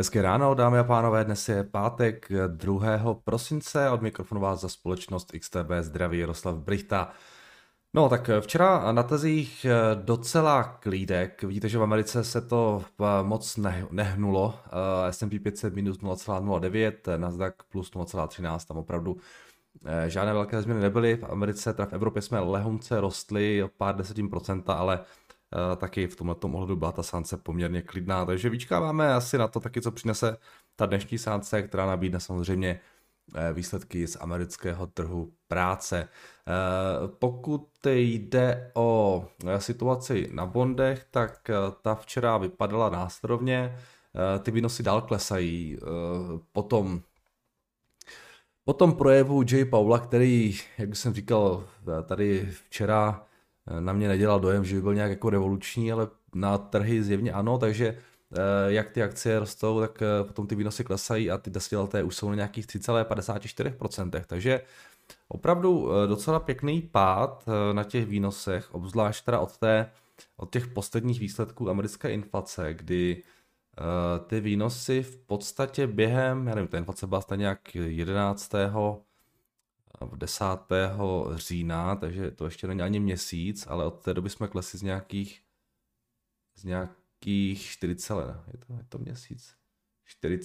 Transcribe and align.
Hezké 0.00 0.22
ráno, 0.22 0.54
dámy 0.54 0.78
a 0.78 0.84
pánové, 0.84 1.24
dnes 1.24 1.48
je 1.48 1.64
pátek 1.64 2.32
2. 2.46 3.14
prosince, 3.24 3.90
od 3.90 4.02
mikrofonu 4.02 4.40
vás 4.40 4.60
za 4.60 4.68
společnost 4.68 5.32
XTB 5.38 5.70
zdraví 5.80 6.18
Jaroslav 6.18 6.56
Brichta. 6.56 7.10
No 7.94 8.08
tak 8.08 8.30
včera 8.40 8.92
na 8.92 9.02
tezích 9.02 9.66
docela 9.94 10.64
klídek, 10.64 11.42
vidíte, 11.42 11.68
že 11.68 11.78
v 11.78 11.82
Americe 11.82 12.24
se 12.24 12.40
to 12.40 12.84
moc 13.22 13.58
nehnulo, 13.90 14.54
S&P 15.10 15.38
500 15.38 15.74
minus 15.74 15.98
0,09, 15.98 17.18
Nasdaq 17.18 17.54
plus 17.70 17.90
0,13, 17.92 18.66
tam 18.68 18.76
opravdu 18.76 19.16
eh, 19.86 20.10
žádné 20.10 20.32
velké 20.32 20.62
změny 20.62 20.80
nebyly, 20.80 21.16
v 21.16 21.24
Americe, 21.24 21.72
teda 21.72 21.86
v 21.86 21.92
Evropě 21.92 22.22
jsme 22.22 22.40
lehonce 22.40 23.00
rostli 23.00 23.62
o 23.62 23.68
pár 23.68 23.96
desetin 23.96 24.28
procenta, 24.28 24.74
ale 24.74 25.00
Eh, 25.00 25.00
taky 25.76 26.06
v 26.06 26.16
tomhle 26.16 26.36
ohledu 26.42 26.76
byla 26.76 26.92
ta 26.92 27.02
sánce 27.02 27.36
poměrně 27.36 27.82
klidná, 27.82 28.24
takže 28.24 28.48
vyčkáváme 28.48 29.14
asi 29.14 29.38
na 29.38 29.48
to 29.48 29.60
taky, 29.60 29.80
co 29.82 29.92
přinese 29.92 30.36
ta 30.76 30.86
dnešní 30.86 31.18
sánce, 31.18 31.62
která 31.62 31.86
nabídne 31.86 32.20
samozřejmě 32.20 32.80
eh, 33.34 33.52
výsledky 33.52 34.06
z 34.06 34.16
amerického 34.20 34.86
trhu 34.86 35.32
práce. 35.48 36.08
Eh, 36.08 36.52
pokud 37.18 37.68
jde 37.86 38.70
o 38.74 39.24
situaci 39.58 40.30
na 40.32 40.46
bondech, 40.46 41.06
tak 41.10 41.50
ta 41.82 41.94
včera 41.94 42.38
vypadala 42.38 42.90
následovně, 42.90 43.76
ty 44.42 44.50
výnosy 44.50 44.82
dál 44.82 45.00
klesají. 45.00 45.78
Potom 46.52 47.02
po 48.64 48.72
tom 48.72 48.92
projevu 48.92 49.42
Jay 49.50 49.64
Paula, 49.64 49.98
který, 49.98 50.58
jak 50.78 50.96
jsem 50.96 51.14
říkal 51.14 51.64
tady 52.06 52.48
včera, 52.66 53.26
na 53.80 53.92
mě 53.92 54.08
nedělal 54.08 54.40
dojem, 54.40 54.64
že 54.64 54.74
by 54.74 54.82
byl 54.82 54.94
nějak 54.94 55.10
jako 55.10 55.30
revoluční, 55.30 55.92
ale 55.92 56.08
na 56.34 56.58
trhy 56.58 57.02
zjevně 57.02 57.32
ano, 57.32 57.58
takže 57.58 57.86
eh, 57.88 58.36
jak 58.66 58.90
ty 58.90 59.02
akcie 59.02 59.38
rostou, 59.38 59.80
tak 59.80 60.02
eh, 60.02 60.24
potom 60.24 60.46
ty 60.46 60.54
výnosy 60.54 60.84
klesají 60.84 61.30
a 61.30 61.38
ty 61.38 61.50
desetileté 61.50 62.02
už 62.02 62.16
jsou 62.16 62.28
na 62.28 62.34
nějakých 62.34 62.66
3,54%, 62.66 64.24
takže 64.26 64.60
opravdu 65.28 65.90
eh, 65.92 66.06
docela 66.06 66.40
pěkný 66.40 66.82
pád 66.82 67.44
na 67.72 67.84
těch 67.84 68.06
výnosech, 68.06 68.74
obzvlášť 68.74 69.24
teda 69.24 69.38
od, 69.38 69.58
té, 69.58 69.90
od 70.36 70.52
těch 70.52 70.66
posledních 70.66 71.20
výsledků 71.20 71.70
americké 71.70 72.12
inflace, 72.12 72.74
kdy 72.74 73.22
ty 74.26 74.40
výnosy 74.40 75.02
v 75.02 75.16
podstatě 75.16 75.86
během, 75.86 76.46
já 76.46 76.54
nevím, 76.54 76.68
ta 76.68 76.78
inflace 76.78 77.06
byla 77.06 77.20
stejně 77.20 77.42
nějak 77.42 77.74
11 77.74 78.52
10. 80.16 80.44
října, 81.34 81.96
takže 81.96 82.30
to 82.30 82.44
ještě 82.44 82.66
není 82.66 82.82
ani 82.82 83.00
měsíc, 83.00 83.66
ale 83.66 83.84
od 83.84 84.02
té 84.02 84.14
doby 84.14 84.30
jsme 84.30 84.48
klesli 84.48 84.78
z 84.78 84.82
nějakých 84.82 85.42
z 86.54 86.64
nějakých 86.64 87.62
4, 87.62 87.92
je 88.52 88.58
to, 88.58 88.74
je 88.74 88.84
to 88.88 88.98
měsíc, 88.98 89.54
4, 90.04 90.40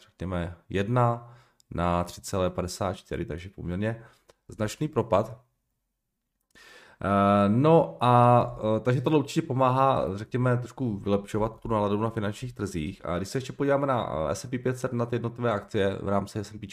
řekněme 0.00 0.56
1 0.68 1.36
na 1.70 2.04
3,54, 2.04 3.26
takže 3.26 3.48
poměrně 3.48 4.04
značný 4.48 4.88
propad. 4.88 5.44
Eh, 7.04 7.48
no 7.48 7.96
a 8.00 8.44
eh, 8.76 8.80
takže 8.80 9.00
to 9.00 9.10
určitě 9.10 9.42
pomáhá, 9.42 10.16
řekněme, 10.16 10.56
trošku 10.56 10.98
vylepšovat 10.98 11.60
tu 11.60 11.68
náladu 11.68 12.00
na 12.00 12.10
finančních 12.10 12.52
trzích. 12.52 13.06
A 13.06 13.16
když 13.16 13.28
se 13.28 13.38
ještě 13.38 13.52
podíváme 13.52 13.86
na 13.86 14.08
eh, 14.30 14.34
S&P 14.34 14.58
500, 14.58 14.92
na 14.92 15.06
ty 15.06 15.16
jednotlivé 15.16 15.52
akcie 15.52 15.98
v 16.02 16.08
rámci 16.08 16.38
S&P, 16.38 16.66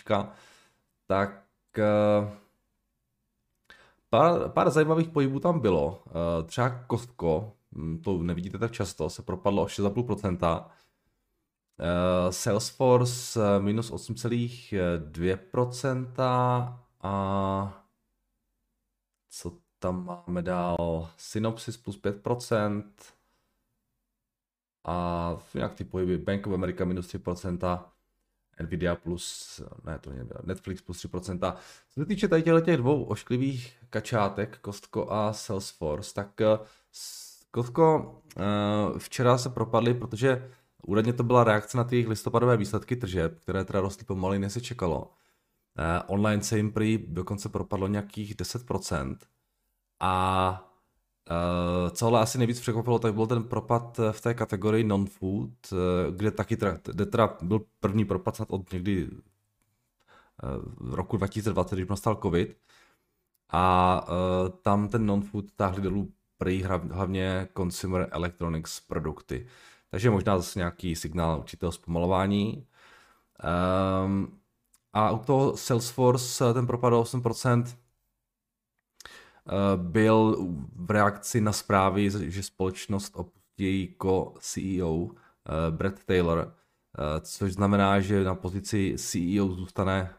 tak 1.08 1.47
pár, 4.10 4.50
pár 4.50 4.70
zajímavých 4.70 5.10
pohybů 5.10 5.40
tam 5.40 5.60
bylo. 5.60 6.04
Eh, 6.08 6.44
třeba 6.44 6.70
Kostko, 6.70 7.54
hm, 7.76 8.02
to 8.04 8.18
nevidíte 8.18 8.58
tak 8.58 8.72
často, 8.72 9.10
se 9.10 9.22
propadlo 9.22 9.64
o 9.64 9.68
6,5%. 9.68 10.72
Eh, 11.80 12.34
Salesforce 12.34 13.60
minus 13.60 13.92
8,2% 13.92 16.20
a 17.02 17.84
co 19.30 19.52
tam 19.80 20.06
máme 20.06 20.42
dál? 20.42 21.10
Synopsis 21.18 21.78
plus 21.78 21.98
5% 21.98 23.14
a 24.84 25.38
jinak 25.54 25.74
ty 25.74 25.84
pohyby 25.84 26.18
Bank 26.18 26.48
of 26.48 26.54
America 26.54 26.86
minus 26.86 27.08
3%, 27.08 27.97
Nvidia 28.64 28.96
plus, 28.96 29.62
ne 29.84 30.00
to 30.00 30.10
nebylo, 30.10 30.40
Netflix 30.44 30.82
plus 30.82 31.06
3%. 31.06 31.54
Co 31.90 32.00
se 32.00 32.06
týče 32.06 32.28
tady 32.28 32.44
těch 32.44 32.78
dvou 32.78 33.04
ošklivých 33.04 33.78
kačátek, 33.90 34.58
Kostko 34.58 35.12
a 35.12 35.34
Salesforce, 35.34 36.14
tak 36.14 36.42
eh, 36.42 36.58
Kostko 37.52 38.16
uh, 38.38 38.98
včera 38.98 39.38
se 39.38 39.50
propadly, 39.50 39.94
protože 39.94 40.52
údajně 40.88 41.14
to 41.14 41.24
byla 41.24 41.44
reakce 41.44 41.78
na 41.78 41.84
ty 41.84 42.06
listopadové 42.08 42.58
výsledky 42.58 42.96
tržeb, 42.96 43.40
které 43.40 43.66
teda 43.66 43.82
rostly 43.82 44.06
pomaly, 44.06 44.40
než 44.40 44.54
se 44.54 44.62
čekalo. 44.62 45.02
Uh, 45.02 45.06
online 46.08 46.44
se 46.44 46.58
jim 46.58 46.72
prý 46.72 47.06
dokonce 47.08 47.50
propadlo 47.50 47.88
nějakých 47.88 48.36
10%. 48.36 49.18
A 50.00 50.67
co 51.92 52.08
ale 52.08 52.20
asi 52.20 52.38
nejvíc 52.38 52.60
překvapilo, 52.60 53.00
tak 53.00 53.14
byl 53.14 53.28
ten 53.28 53.44
propad 53.44 54.00
v 54.12 54.22
té 54.22 54.34
kategorii 54.34 54.84
non-food, 54.84 55.50
uh, 55.72 56.16
kde 56.16 56.32
taky 56.32 56.58
teda, 56.58 56.78
kde 56.84 57.06
teda 57.06 57.38
byl 57.42 57.62
první 57.80 58.06
propad 58.06 58.36
snad 58.36 58.52
od 58.52 58.72
někdy 58.74 59.08
uh, 59.08 60.96
roku 60.96 61.18
2020, 61.18 61.76
když 61.76 61.88
nastal 61.88 62.20
covid. 62.24 62.58
A 63.52 64.06
tam 64.62 64.88
ten 64.88 65.06
non-food 65.06 65.46
táhli 65.56 65.82
dolů 65.82 66.12
prý 66.38 66.64
hlavně 66.92 67.48
consumer 67.58 68.08
electronics 68.12 68.80
produkty. 68.80 69.48
Takže 69.92 70.10
možná 70.10 70.38
zase 70.38 70.60
nějaký 70.60 70.96
signál 70.96 71.40
určitého 71.40 71.72
zpomalování. 71.72 72.68
Um, 74.06 74.40
a 74.94 75.12
u 75.12 75.20
toho 75.20 75.58
Salesforce 75.58 76.54
ten 76.54 76.68
propad 76.68 76.94
o 76.94 77.04
8%, 77.04 77.64
Eh, 77.64 77.87
byl 79.76 80.38
v 80.76 80.92
reakci 80.92 81.42
na 81.42 81.52
zprávy, 81.52 82.10
že 82.32 82.44
společnost 82.44 83.14
opustí 83.16 83.96
co-CEO 84.02 85.10
eh, 85.10 85.72
Brett 85.72 86.04
Taylor, 86.04 86.54
eh, 86.98 87.22
což 87.22 87.54
znamená, 87.54 88.00
že 88.00 88.24
na 88.24 88.36
pozici 88.36 88.96
CEO 88.98 89.48
zůstane 89.48 90.14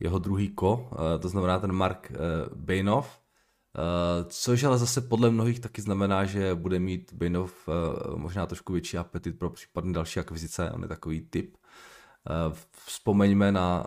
jeho 0.00 0.18
druhý 0.18 0.48
ko, 0.48 0.90
to 1.20 1.28
znamená 1.28 1.58
ten 1.58 1.72
Mark 1.72 2.12
Bainov, 2.54 3.20
což 4.26 4.64
ale 4.64 4.78
zase 4.78 5.00
podle 5.00 5.30
mnohých 5.30 5.60
taky 5.60 5.82
znamená, 5.82 6.24
že 6.24 6.54
bude 6.54 6.78
mít 6.78 7.12
Bainov 7.12 7.68
možná 8.16 8.46
trošku 8.46 8.72
větší 8.72 8.98
apetit 8.98 9.38
pro 9.38 9.50
případné 9.50 9.92
další 9.92 10.20
akvizice, 10.20 10.70
on 10.70 10.82
je 10.82 10.88
takový 10.88 11.20
typ. 11.20 11.56
Vzpomeňme 12.86 13.52
na 13.52 13.86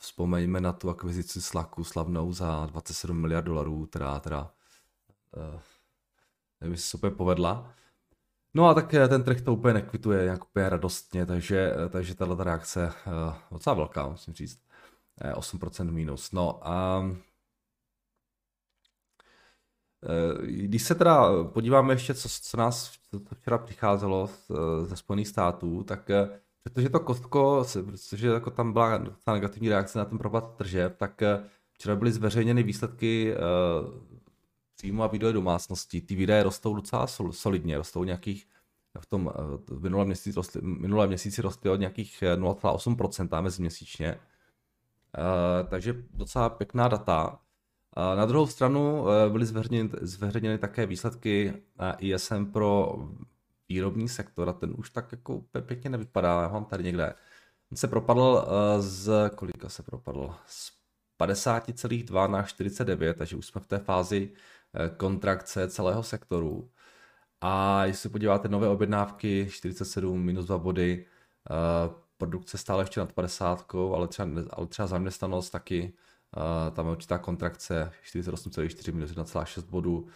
Vzpomeňme 0.00 0.60
na 0.60 0.72
tu 0.72 0.90
akvizici 0.90 1.42
Slacku 1.42 1.84
slavnou 1.84 2.32
za 2.32 2.66
27 2.66 3.20
miliard 3.20 3.44
dolarů, 3.44 3.86
která 3.86 4.20
teda 4.20 4.54
uh, 5.36 5.60
nevím, 6.60 6.72
jestli 6.72 6.98
se 6.98 7.10
povedla. 7.10 7.74
No 8.54 8.68
a 8.68 8.74
tak 8.74 8.94
eh, 8.94 9.08
ten 9.08 9.22
trh 9.22 9.40
to 9.40 9.52
úplně 9.52 9.74
nekvituje 9.74 10.24
nějak 10.24 10.44
úplně 10.44 10.68
radostně, 10.68 11.26
takže, 11.26 11.74
eh, 11.86 11.88
takže 11.88 12.14
tato 12.14 12.44
reakce 12.44 12.92
uh, 13.06 13.34
docela 13.50 13.74
velká, 13.74 14.08
musím 14.08 14.34
říct. 14.34 14.62
8% 15.34 15.90
minus. 15.90 16.32
No 16.32 16.68
a 16.68 17.04
když 20.42 20.82
se 20.82 20.94
teda 20.94 21.44
podíváme 21.44 21.94
ještě, 21.94 22.14
co, 22.14 22.28
co 22.28 22.56
nás 22.56 22.98
včera 23.34 23.58
přicházelo 23.58 24.30
ze 24.84 24.96
Spojených 24.96 25.28
států, 25.28 25.82
tak 25.82 26.10
Protože 26.62 26.88
to 26.88 27.00
kostko, 27.00 27.64
protože 27.84 28.28
jako 28.28 28.50
tam 28.50 28.72
byla 28.72 28.98
ta 29.24 29.32
negativní 29.32 29.68
reakce 29.68 29.98
na 29.98 30.04
ten 30.04 30.18
propad 30.18 30.56
tržeb, 30.56 30.96
tak 30.96 31.22
eh, 31.22 31.44
včera 31.72 31.96
byly 31.96 32.12
zveřejněny 32.12 32.62
výsledky 32.62 33.34
uh, 33.34 33.40
příjmu 34.76 35.02
a 35.02 35.06
výdaje 35.06 35.32
domácností. 35.32 36.00
Ty 36.00 36.14
výdaje 36.14 36.42
rostou 36.42 36.74
docela 36.74 37.06
solidně, 37.30 37.76
rostou 37.76 38.04
nějakých 38.04 38.46
v 39.00 39.06
tom 39.06 39.32
eh, 39.34 39.42
v 39.74 39.82
minulém 39.82 40.06
měsíci 40.06 40.32
rostly, 40.32 40.60
minulém 40.62 41.08
měsíci 41.08 41.42
rostly 41.42 41.70
od 41.70 41.76
nějakých 41.76 42.22
0,8% 42.36 43.42
meziměsíčně. 43.42 44.20
Takže 45.68 45.94
docela 46.14 46.48
pěkná 46.48 46.88
data. 46.88 47.38
Na 47.96 48.26
druhou 48.26 48.46
stranu 48.46 49.04
byly 49.28 49.46
zveřejněny, 49.46 49.90
zveřejněny 50.00 50.58
také 50.58 50.86
výsledky 50.86 51.54
ISM 51.98 52.46
pro 52.52 52.98
výrobní 53.70 54.08
sektor 54.08 54.48
a 54.48 54.52
ten 54.52 54.74
už 54.76 54.90
tak 54.90 55.12
jako 55.12 55.44
pěkně 55.60 55.90
nevypadá, 55.90 56.42
já 56.42 56.48
mám 56.48 56.64
tady 56.64 56.84
někde. 56.84 57.14
On 57.72 57.76
se 57.76 57.88
propadl 57.88 58.44
eh, 58.46 58.82
z, 58.82 59.30
kolika 59.34 59.68
se 59.68 59.82
propadl? 59.82 60.34
Z 60.46 60.72
50,2 61.20 62.30
na 62.30 62.42
49, 62.42 63.16
takže 63.16 63.36
už 63.36 63.46
jsme 63.46 63.60
v 63.60 63.66
té 63.66 63.78
fázi 63.78 64.32
eh, 64.74 64.88
kontrakce 64.96 65.68
celého 65.70 66.02
sektoru. 66.02 66.70
A 67.40 67.84
se 67.92 68.08
podíváte 68.08 68.48
nové 68.48 68.68
objednávky, 68.68 69.48
47 69.50 70.20
minus 70.22 70.46
2 70.46 70.58
body, 70.58 71.06
eh, 71.50 71.94
produkce 72.18 72.58
stále 72.58 72.82
ještě 72.82 73.00
nad 73.00 73.12
50, 73.12 73.74
ale 73.94 74.08
třeba, 74.08 74.30
ale 74.50 74.66
třeba 74.66 74.88
zaměstnanost 74.88 75.50
taky, 75.50 75.92
tam 76.74 76.86
je 76.86 76.92
určitá 76.92 77.18
kontrakce 77.18 77.92
48,4 78.02 78.92
minus 78.92 79.10
1,6 79.10 79.64
bodů, 79.70 80.08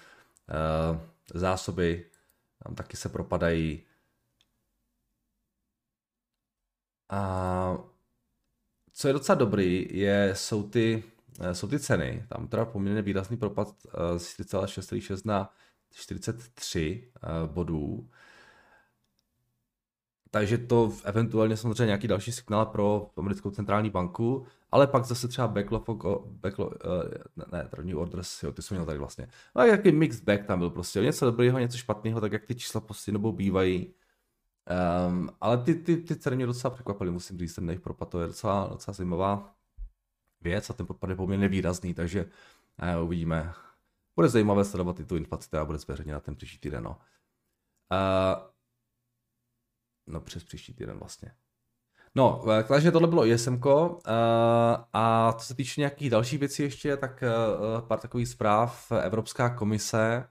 zásoby 1.35 2.05
tam 2.65 2.75
taky 2.75 2.97
se 2.97 3.09
propadají. 3.09 3.87
A 7.09 7.79
co 8.93 9.09
je 9.09 9.13
docela 9.13 9.39
dobrý, 9.39 9.99
je, 9.99 10.31
jsou, 10.37 10.69
ty, 10.69 11.05
eh, 11.41 11.55
jsou 11.55 11.69
ty 11.69 11.79
ceny. 11.79 12.27
Tam 12.29 12.49
teda 12.49 12.65
poměrně 12.65 13.03
výrazný 13.03 13.37
propad 13.37 13.69
eh, 13.87 14.19
z 14.19 14.39
4,6 14.39 15.23
na 15.27 15.55
43 15.91 17.13
bodů. 17.47 18.11
Takže 20.35 20.59
to 20.59 20.93
eventuálně 21.05 21.57
samozřejmě 21.57 21.87
nějaký 21.87 22.09
další 22.09 22.33
signál 22.33 22.67
pro 22.67 23.11
americkou 23.17 23.51
centrální 23.51 23.91
banku, 23.91 24.47
ale 24.71 24.87
pak 24.87 25.05
zase 25.05 25.29
třeba 25.29 25.49
backlog, 25.49 26.05
backlog 26.27 26.75
ne, 27.37 27.45
ne, 27.53 27.69
new 27.83 27.99
orders, 27.99 28.43
jo, 28.43 28.53
ty 28.53 28.63
jsou 28.63 28.75
měl 28.75 28.87
tady 28.87 28.99
vlastně. 28.99 29.29
No 29.57 29.65
jaký 29.65 29.93
mixed 29.93 30.25
back 30.25 30.47
tam 30.47 30.59
byl 30.59 30.71
prostě, 30.71 31.01
něco 31.01 31.25
dobrého, 31.25 31.59
něco 31.59 31.77
špatného, 31.77 32.21
tak 32.21 32.33
jak 32.33 32.45
ty 32.45 32.55
čísla 32.55 32.81
prostě 32.81 33.13
nebo 33.13 33.33
bývají. 33.33 33.95
Um, 35.09 35.31
ale 35.41 35.59
ty, 35.59 35.75
ty, 35.75 35.97
ty 35.97 36.17
ceny 36.17 36.37
mě 36.37 36.47
docela 36.47 36.75
překvapily, 36.75 37.11
musím 37.11 37.39
říct, 37.39 37.55
ten 37.55 37.69
jejich 37.69 37.81
propad 37.81 38.09
to 38.09 38.21
je 38.21 38.27
docela, 38.27 38.69
docela 38.69 38.95
zajímavá 38.95 39.55
věc 40.41 40.71
a 40.71 40.73
ten 40.73 40.87
propad 40.87 41.11
je 41.11 41.17
poměrně 41.17 41.49
výrazný, 41.49 41.95
takže 41.95 42.25
uh, 42.97 43.05
uvidíme. 43.05 43.53
Bude 44.17 44.29
zajímavé 44.29 44.65
sledovat 44.65 45.01
i 45.01 45.05
tu 45.05 45.17
inflaci, 45.17 45.49
která 45.49 45.65
bude 45.65 45.79
zveřejněna 45.79 46.21
ten 46.21 46.37
příští 46.37 46.59
týden. 46.59 46.85
No. 46.85 46.91
Uh, 46.91 48.54
no 50.07 50.21
přes 50.21 50.45
příští 50.45 50.75
týden 50.75 50.99
vlastně. 50.99 51.33
No, 52.15 52.45
eh, 52.53 52.63
takže 52.63 52.93
tohle 52.93 53.09
bylo 53.09 53.27
ISM. 53.27 53.61
Uh, 53.65 53.71
a 54.93 55.33
co 55.33 55.47
se 55.47 55.55
týče 55.55 55.81
nějakých 55.81 56.11
dalších 56.11 56.39
věcí 56.39 56.63
ještě, 56.63 56.97
tak 56.97 57.25
uh, 57.77 57.81
pár 57.89 57.99
takových 57.99 58.29
zpráv. 58.29 58.93
Evropská 59.03 59.51
komise 59.51 60.29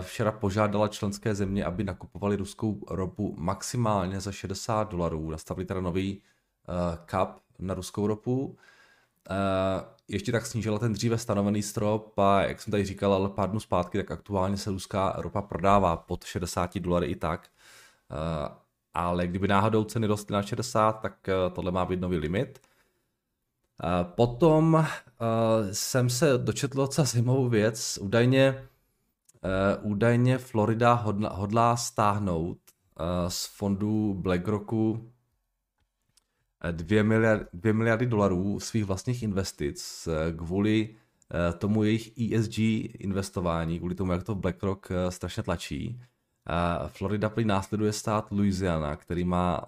včera 0.00 0.32
požádala 0.32 0.88
členské 0.88 1.34
země, 1.34 1.64
aby 1.64 1.84
nakupovali 1.84 2.36
ruskou 2.36 2.80
ropu 2.90 3.34
maximálně 3.38 4.20
za 4.20 4.32
60 4.32 4.90
dolarů. 4.90 5.30
Nastavili 5.30 5.66
teda 5.66 5.80
nový 5.80 6.22
cap 7.10 7.40
na 7.58 7.74
ruskou 7.74 8.06
ropu. 8.06 8.56
Ještě 10.08 10.32
tak 10.32 10.46
snížila 10.46 10.78
ten 10.78 10.92
dříve 10.92 11.18
stanovený 11.18 11.62
strop 11.62 12.18
a 12.18 12.42
jak 12.42 12.60
jsem 12.60 12.70
tady 12.70 12.84
říkal, 12.84 13.14
ale 13.14 13.28
pár 13.28 13.50
dnů 13.50 13.60
zpátky, 13.60 13.98
tak 13.98 14.10
aktuálně 14.10 14.56
se 14.56 14.70
ruská 14.70 15.14
ropa 15.16 15.42
prodává 15.42 15.96
pod 15.96 16.24
60 16.24 16.78
dolary 16.78 17.06
i 17.06 17.16
tak. 17.16 17.48
Ale 18.94 19.26
kdyby 19.26 19.48
náhodou 19.48 19.84
ceny 19.84 20.06
rostly 20.06 20.34
na 20.34 20.42
60, 20.42 20.92
tak 20.92 21.28
eh, 21.28 21.34
tohle 21.52 21.72
má 21.72 21.84
být 21.84 22.00
nový 22.00 22.16
limit. 22.16 22.60
Eh, 23.84 24.04
potom 24.04 24.74
uh, 24.74 24.84
jsem 25.72 26.10
se 26.10 26.38
dočetl 26.38 26.76
docela 26.76 27.04
zajímavou 27.04 27.48
věc. 27.48 27.98
Údajně, 28.02 28.68
údajně 29.82 30.38
Florida 30.38 30.92
hodla, 30.92 31.28
hodlá 31.28 31.76
stáhnout 31.76 32.58
z 33.28 33.46
fondu 33.46 34.14
BlackRocku 34.14 35.12
2 36.70 37.02
miliardy, 37.02 37.46
2 37.52 37.72
miliardy 37.72 38.06
dolarů 38.06 38.60
svých 38.60 38.84
vlastních 38.84 39.22
investic 39.22 40.08
kvůli 40.36 40.96
tomu 41.58 41.84
jejich 41.84 42.32
ESG 42.32 42.58
investování, 42.98 43.78
kvůli 43.78 43.94
tomu, 43.94 44.12
jak 44.12 44.22
to 44.22 44.34
BlackRock 44.34 44.88
strašně 45.08 45.42
tlačí. 45.42 46.00
Florida 46.86 47.28
prý 47.28 47.44
následuje 47.44 47.92
stát 47.92 48.30
Louisiana, 48.30 48.96
který 48.96 49.24
má, 49.24 49.66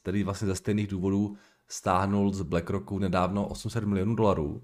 který 0.00 0.24
vlastně 0.24 0.48
ze 0.48 0.54
stejných 0.54 0.86
důvodů 0.86 1.36
stáhnul 1.68 2.32
z 2.32 2.42
BlackRocku 2.42 2.98
nedávno 2.98 3.48
800 3.48 3.84
milionů 3.84 4.14
dolarů. 4.14 4.62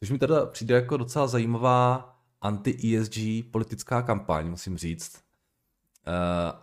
Což 0.00 0.10
mi 0.10 0.18
teda 0.18 0.46
přijde 0.46 0.74
jako 0.74 0.96
docela 0.96 1.26
zajímavá 1.26 2.16
anti-ESG 2.40 3.18
politická 3.50 4.02
kampaň, 4.02 4.50
musím 4.50 4.78
říct. 4.78 5.22
E, 6.06 6.12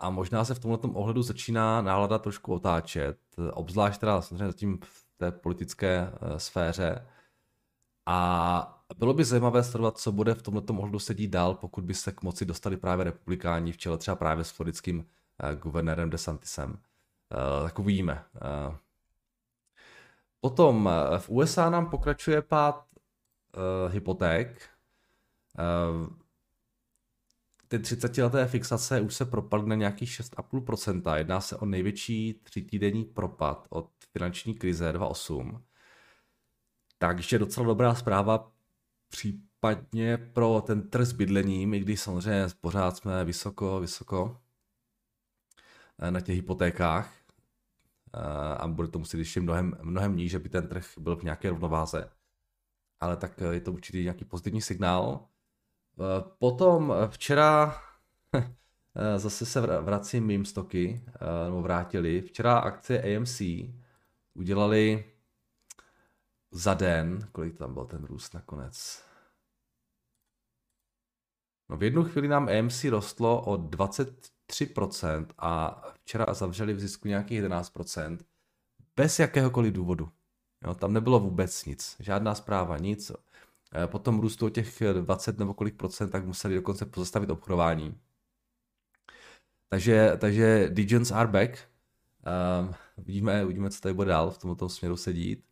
a 0.00 0.10
možná 0.10 0.44
se 0.44 0.54
v 0.54 0.58
tomto 0.58 0.88
ohledu 0.88 1.22
začíná 1.22 1.82
nálada 1.82 2.18
trošku 2.18 2.54
otáčet, 2.54 3.18
obzvlášť 3.52 4.00
teda 4.00 4.22
samozřejmě 4.22 4.46
zatím 4.46 4.78
v 4.82 5.06
té 5.16 5.32
politické 5.32 6.12
e, 6.20 6.40
sféře. 6.40 7.06
A 8.10 8.84
bylo 8.98 9.14
by 9.14 9.24
zajímavé 9.24 9.64
sledovat, 9.64 9.98
co 9.98 10.12
bude 10.12 10.34
v 10.34 10.42
tomto 10.42 10.74
ohledu 10.74 10.98
sedí 10.98 11.28
dál, 11.28 11.54
pokud 11.54 11.84
by 11.84 11.94
se 11.94 12.12
k 12.12 12.22
moci 12.22 12.44
dostali 12.44 12.76
právě 12.76 13.04
republikáni 13.04 13.72
v 13.72 13.76
čele 13.76 13.98
třeba 13.98 14.16
právě 14.16 14.44
s 14.44 14.50
florickým 14.50 14.98
uh, 14.98 15.60
guvernérem 15.60 16.10
DeSantisem. 16.10 16.70
Uh, 16.70 17.66
tak 17.66 17.78
uvidíme. 17.78 18.24
Uh, 18.34 18.76
potom 20.40 20.90
v 21.18 21.30
USA 21.30 21.70
nám 21.70 21.90
pokračuje 21.90 22.42
pád 22.42 22.84
hypoték. 23.88 24.68
Ty 27.68 27.78
30-leté 27.78 28.46
fixace 28.46 29.00
už 29.00 29.14
se 29.14 29.24
propadly 29.24 29.68
na 29.68 29.74
nějakých 29.74 30.10
6,5%. 30.10 31.16
Jedná 31.16 31.40
se 31.40 31.56
o 31.56 31.66
největší 31.66 32.40
třítýdenní 32.42 33.04
propad 33.04 33.66
od 33.70 33.90
finanční 34.12 34.54
krize 34.54 34.92
2008. 34.92 35.67
Takže 36.98 37.38
docela 37.38 37.66
dobrá 37.66 37.94
zpráva 37.94 38.52
případně 39.08 40.16
pro 40.16 40.62
ten 40.66 40.90
trh 40.90 41.06
s 41.06 41.12
bydlením, 41.12 41.74
i 41.74 41.80
když 41.80 42.00
samozřejmě 42.00 42.46
pořád 42.60 42.96
jsme 42.96 43.24
vysoko, 43.24 43.80
vysoko 43.80 44.40
eh, 45.98 46.10
na 46.10 46.20
těch 46.20 46.36
hypotékách 46.36 47.14
eh, 48.14 48.20
a 48.58 48.68
bude 48.68 48.88
to 48.88 48.98
muset 48.98 49.18
ještě 49.18 49.40
mnohem, 49.40 49.74
mnohem 49.82 50.16
níž, 50.16 50.34
aby 50.34 50.48
ten 50.48 50.68
trh 50.68 50.86
byl 50.98 51.16
v 51.16 51.22
nějaké 51.22 51.50
rovnováze. 51.50 52.10
Ale 53.00 53.16
tak 53.16 53.42
eh, 53.42 53.54
je 53.54 53.60
to 53.60 53.72
určitě 53.72 54.02
nějaký 54.02 54.24
pozitivní 54.24 54.62
signál. 54.62 55.26
Potom 56.38 56.94
včera 57.08 57.82
zase 59.16 59.46
se 59.46 59.60
vracím 59.60 60.26
mým 60.26 60.44
stoky, 60.44 61.02
nebo 61.44 61.62
vrátili. 61.62 62.20
Včera 62.22 62.58
akcie 62.58 63.16
AMC 63.16 63.42
udělali 64.34 65.04
za 66.50 66.74
den, 66.74 67.28
kolik 67.32 67.58
tam 67.58 67.74
byl 67.74 67.84
ten 67.84 68.04
růst 68.04 68.34
nakonec? 68.34 69.04
No 71.68 71.76
v 71.76 71.82
jednu 71.82 72.04
chvíli 72.04 72.28
nám 72.28 72.48
AMC 72.48 72.84
rostlo 72.84 73.42
o 73.42 73.56
23% 73.56 75.26
a 75.38 75.82
včera 75.94 76.34
zavřeli 76.34 76.74
v 76.74 76.80
zisku 76.80 77.08
nějakých 77.08 77.42
11%, 77.42 78.18
bez 78.96 79.18
jakéhokoliv 79.18 79.72
důvodu. 79.72 80.08
Jo, 80.64 80.74
tam 80.74 80.92
nebylo 80.92 81.20
vůbec 81.20 81.64
nic, 81.64 81.96
žádná 82.00 82.34
zpráva, 82.34 82.78
nic. 82.78 83.12
Eh, 83.74 83.86
potom 83.86 84.20
růstu 84.20 84.46
o 84.46 84.50
těch 84.50 84.82
20 85.00 85.38
nebo 85.38 85.54
kolik 85.54 85.76
procent, 85.76 86.10
tak 86.10 86.24
museli 86.26 86.54
dokonce 86.54 86.86
pozastavit 86.86 87.30
obchodování. 87.30 88.00
Takže, 89.68 90.12
takže 90.18 90.68
Digens 90.70 91.10
are 91.10 91.28
back. 91.28 91.58
Um, 92.60 92.74
vidíme, 92.96 93.44
uvidíme, 93.44 93.70
co 93.70 93.80
tady 93.80 93.94
bude 93.94 94.08
dál 94.08 94.30
v 94.30 94.38
tomto 94.38 94.68
směru 94.68 94.96
sedít. 94.96 95.47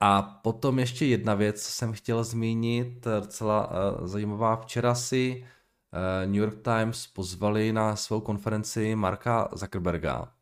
A 0.00 0.22
potom 0.22 0.78
ještě 0.78 1.06
jedna 1.06 1.34
věc 1.34 1.62
jsem 1.62 1.92
chtěl 1.92 2.24
zmínit, 2.24 3.06
docela 3.20 3.70
uh, 3.70 4.06
zajímavá. 4.06 4.56
Včera 4.56 4.94
si 4.94 5.44
uh, 5.44 6.26
New 6.26 6.40
York 6.40 6.62
Times 6.62 7.06
pozvali 7.06 7.72
na 7.72 7.96
svou 7.96 8.20
konferenci 8.20 8.96
Marka 8.96 9.48
Zuckerberga, 9.52 10.32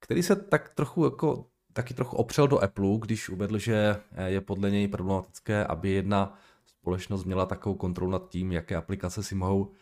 který 0.00 0.22
se 0.22 0.36
tak 0.36 0.68
trochu 0.68 1.04
jako 1.04 1.46
taky 1.72 1.94
trochu 1.94 2.16
opřel 2.16 2.48
do 2.48 2.62
Apple, 2.62 2.98
když 3.00 3.28
uvedl, 3.28 3.58
že 3.58 4.00
je 4.26 4.40
podle 4.40 4.70
něj 4.70 4.88
problematické, 4.88 5.64
aby 5.64 5.90
jedna 5.90 6.38
společnost 6.66 7.24
měla 7.24 7.46
takovou 7.46 7.74
kontrolu 7.74 8.10
nad 8.10 8.28
tím, 8.28 8.52
jaké 8.52 8.76
aplikace 8.76 9.22
si 9.22 9.34
mohou 9.34 9.72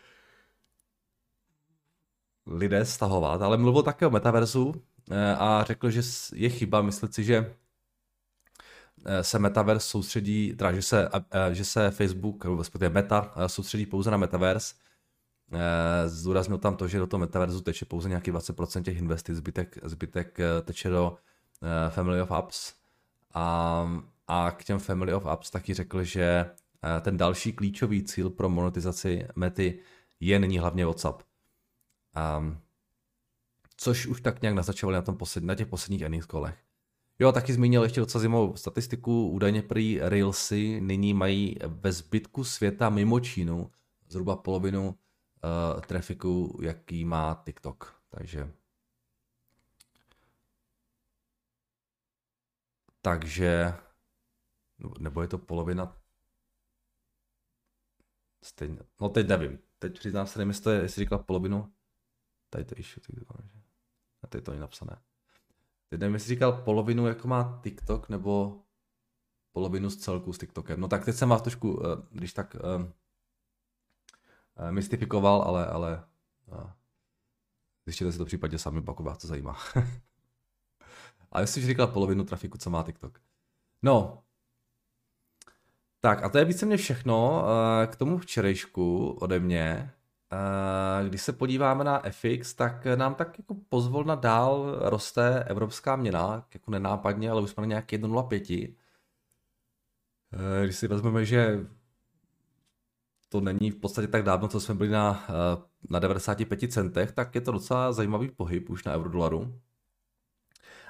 lidé 2.47 2.85
stahovat, 2.85 3.43
ale 3.43 3.57
mluvil 3.57 3.83
také 3.83 4.07
o 4.07 4.11
metaverzu, 4.11 4.75
Eh, 4.75 4.94
a 5.39 5.65
řekl, 5.65 5.91
že 5.91 6.03
je 6.35 6.49
chyba 6.49 6.83
myslet 6.83 7.15
si, 7.15 7.25
že 7.25 7.55
eh, 9.05 9.25
se 9.25 9.39
Metaverse 9.39 9.89
soustředí, 9.89 10.55
teda 10.57 10.73
že 10.73 10.83
se, 10.83 11.09
eh, 11.31 11.55
že 11.55 11.65
se 11.65 11.91
Facebook, 11.91 12.45
respektive 12.59 12.91
Meta, 12.91 13.35
soustředí 13.47 13.87
pouze 13.87 14.11
na 14.11 14.17
Metaverse. 14.17 14.75
Zdůraznil 16.07 16.59
tam 16.59 16.77
to, 16.77 16.89
že 16.89 16.99
do 16.99 17.07
toho 17.07 17.19
Metaverzu 17.19 17.61
teče 17.61 17.85
pouze 17.85 18.09
nějaký 18.09 18.33
20% 18.33 18.83
těch 18.83 18.99
investic, 18.99 19.37
zbytek, 19.37 19.79
zbytek 19.83 20.39
teče 20.63 20.89
do 20.89 21.17
Family 21.89 22.21
of 22.21 22.31
Apps. 22.31 22.75
A, 23.35 24.03
a 24.29 24.51
k 24.51 24.65
těm 24.65 24.79
Family 24.79 25.15
of 25.15 25.27
Apps 25.27 25.51
taky 25.51 25.75
řekl, 25.75 26.05
že 26.05 26.51
ten 27.01 27.17
další 27.17 27.53
klíčový 27.53 28.05
cíl 28.05 28.31
pro 28.31 28.49
monetizaci 28.49 29.27
Mety 29.37 29.79
je 30.21 30.39
nyní 30.39 30.59
hlavně 30.59 30.87
WhatsApp. 30.87 31.23
Um, 32.39 32.59
což 33.77 34.07
už 34.07 34.21
tak 34.21 34.43
nějak 34.43 34.55
naznačovali 34.55 34.95
na, 34.95 35.03
tom 35.03 35.17
posled, 35.17 35.45
na 35.45 35.55
těch 35.55 35.67
posledních 35.67 36.03
earnings 36.03 36.27
kolech. 36.27 36.59
Jo, 37.19 37.33
taky 37.33 37.53
zmínil 37.53 37.83
ještě 37.83 38.01
docela 38.01 38.21
zajímavou 38.21 38.57
statistiku. 38.57 39.31
Údajně 39.31 39.63
prý 39.63 40.01
Reelsy 40.01 40.81
nyní 40.81 41.15
mají 41.15 41.57
ve 41.67 41.93
zbytku 41.93 42.45
světa 42.45 42.91
mimo 42.91 43.21
Čínu 43.21 43.71
zhruba 44.09 44.37
polovinu 44.37 44.89
uh, 44.89 45.81
trafiku, 45.81 46.59
jaký 46.63 47.05
má 47.05 47.43
TikTok. 47.45 48.01
Takže 48.09 48.53
takže 53.05 53.75
nebo 54.99 55.23
je 55.23 55.29
to 55.29 55.39
polovina 55.39 55.97
stejně, 58.43 58.79
no 59.01 59.09
teď 59.09 59.29
nevím, 59.29 59.59
teď 59.79 59.99
přiznám 59.99 60.27
se, 60.27 60.39
nevím, 60.39 60.51
jestli, 60.51 60.75
jestli 60.75 61.05
říkala 61.05 61.23
polovinu, 61.23 61.73
tady 62.51 62.65
to 62.65 62.75
ještě, 62.77 63.01
to 63.01 63.13
je 64.53 64.61
napsané. 64.61 64.97
Teď 65.89 66.01
nevím, 66.01 66.15
jestli 66.15 66.29
říkal 66.29 66.53
polovinu, 66.53 67.07
jako 67.07 67.29
má 67.29 67.61
TikTok, 67.63 68.09
nebo 68.09 68.61
polovinu 69.53 69.91
z 69.91 69.97
celku 69.97 70.33
s 70.33 70.39
TikTokem. 70.39 70.81
No 70.81 70.89
tak 70.89 71.05
teď 71.05 71.15
jsem 71.17 71.29
vás 71.29 71.43
trošku, 71.43 71.83
eh, 71.87 72.03
když 72.11 72.33
tak 72.33 72.57
um, 72.77 72.93
mystifikoval, 74.71 75.43
ale, 75.43 75.67
ale 75.67 76.05
zjistíte 77.87 78.13
si 78.13 78.19
to 78.19 78.25
v 78.25 78.27
případě 78.27 78.59
sami, 78.59 78.83
pokud 78.83 79.03
vás 79.03 79.19
to 79.19 79.27
zajímá. 79.27 79.59
ale 81.33 81.43
jestli 81.43 81.61
že 81.61 81.67
říkal 81.67 81.87
polovinu 81.87 82.25
trafiku, 82.25 82.59
co 82.59 82.71
má 82.71 82.83
TikTok. 82.83 83.21
No, 83.83 84.23
tak 86.01 86.23
a 86.23 86.29
to 86.29 86.39
je 86.39 86.45
víceméně 86.45 86.77
všechno 86.77 87.45
k 87.87 87.97
tomu 87.97 88.19
včerejšku 88.19 89.11
ode 89.11 89.41
mě. 89.41 89.93
Když 91.09 91.23
se 91.23 91.33
podíváme 91.33 91.85
na 91.85 92.03
FX, 92.11 92.55
tak 92.55 92.87
nám 92.97 93.15
tak 93.15 93.39
jako 93.39 93.55
pozvolna 93.69 94.15
dál 94.15 94.77
roste 94.81 95.45
evropská 95.45 95.97
měna, 95.97 96.47
jako 96.55 96.71
nenápadně, 96.71 97.31
ale 97.31 97.43
už 97.43 97.51
jsme 97.51 97.61
na 97.61 97.67
nějak 97.67 97.93
1,05. 97.93 98.75
Když 100.65 100.77
si 100.77 100.89
vezmeme, 100.89 101.25
že 101.25 101.67
to 103.29 103.41
není 103.41 103.71
v 103.71 103.77
podstatě 103.77 104.09
tak 104.09 104.23
dávno, 104.23 104.49
co 104.49 104.61
jsme 104.61 104.75
byli 104.75 104.91
na, 104.91 105.27
na 105.91 105.99
95 105.99 106.73
centech, 106.73 107.13
tak 107.13 107.35
je 107.35 107.41
to 107.41 107.53
docela 107.53 107.93
zajímavý 107.93 108.31
pohyb 108.31 108.71
už 108.71 108.85
na 108.85 108.95
eurodolaru. 108.95 109.61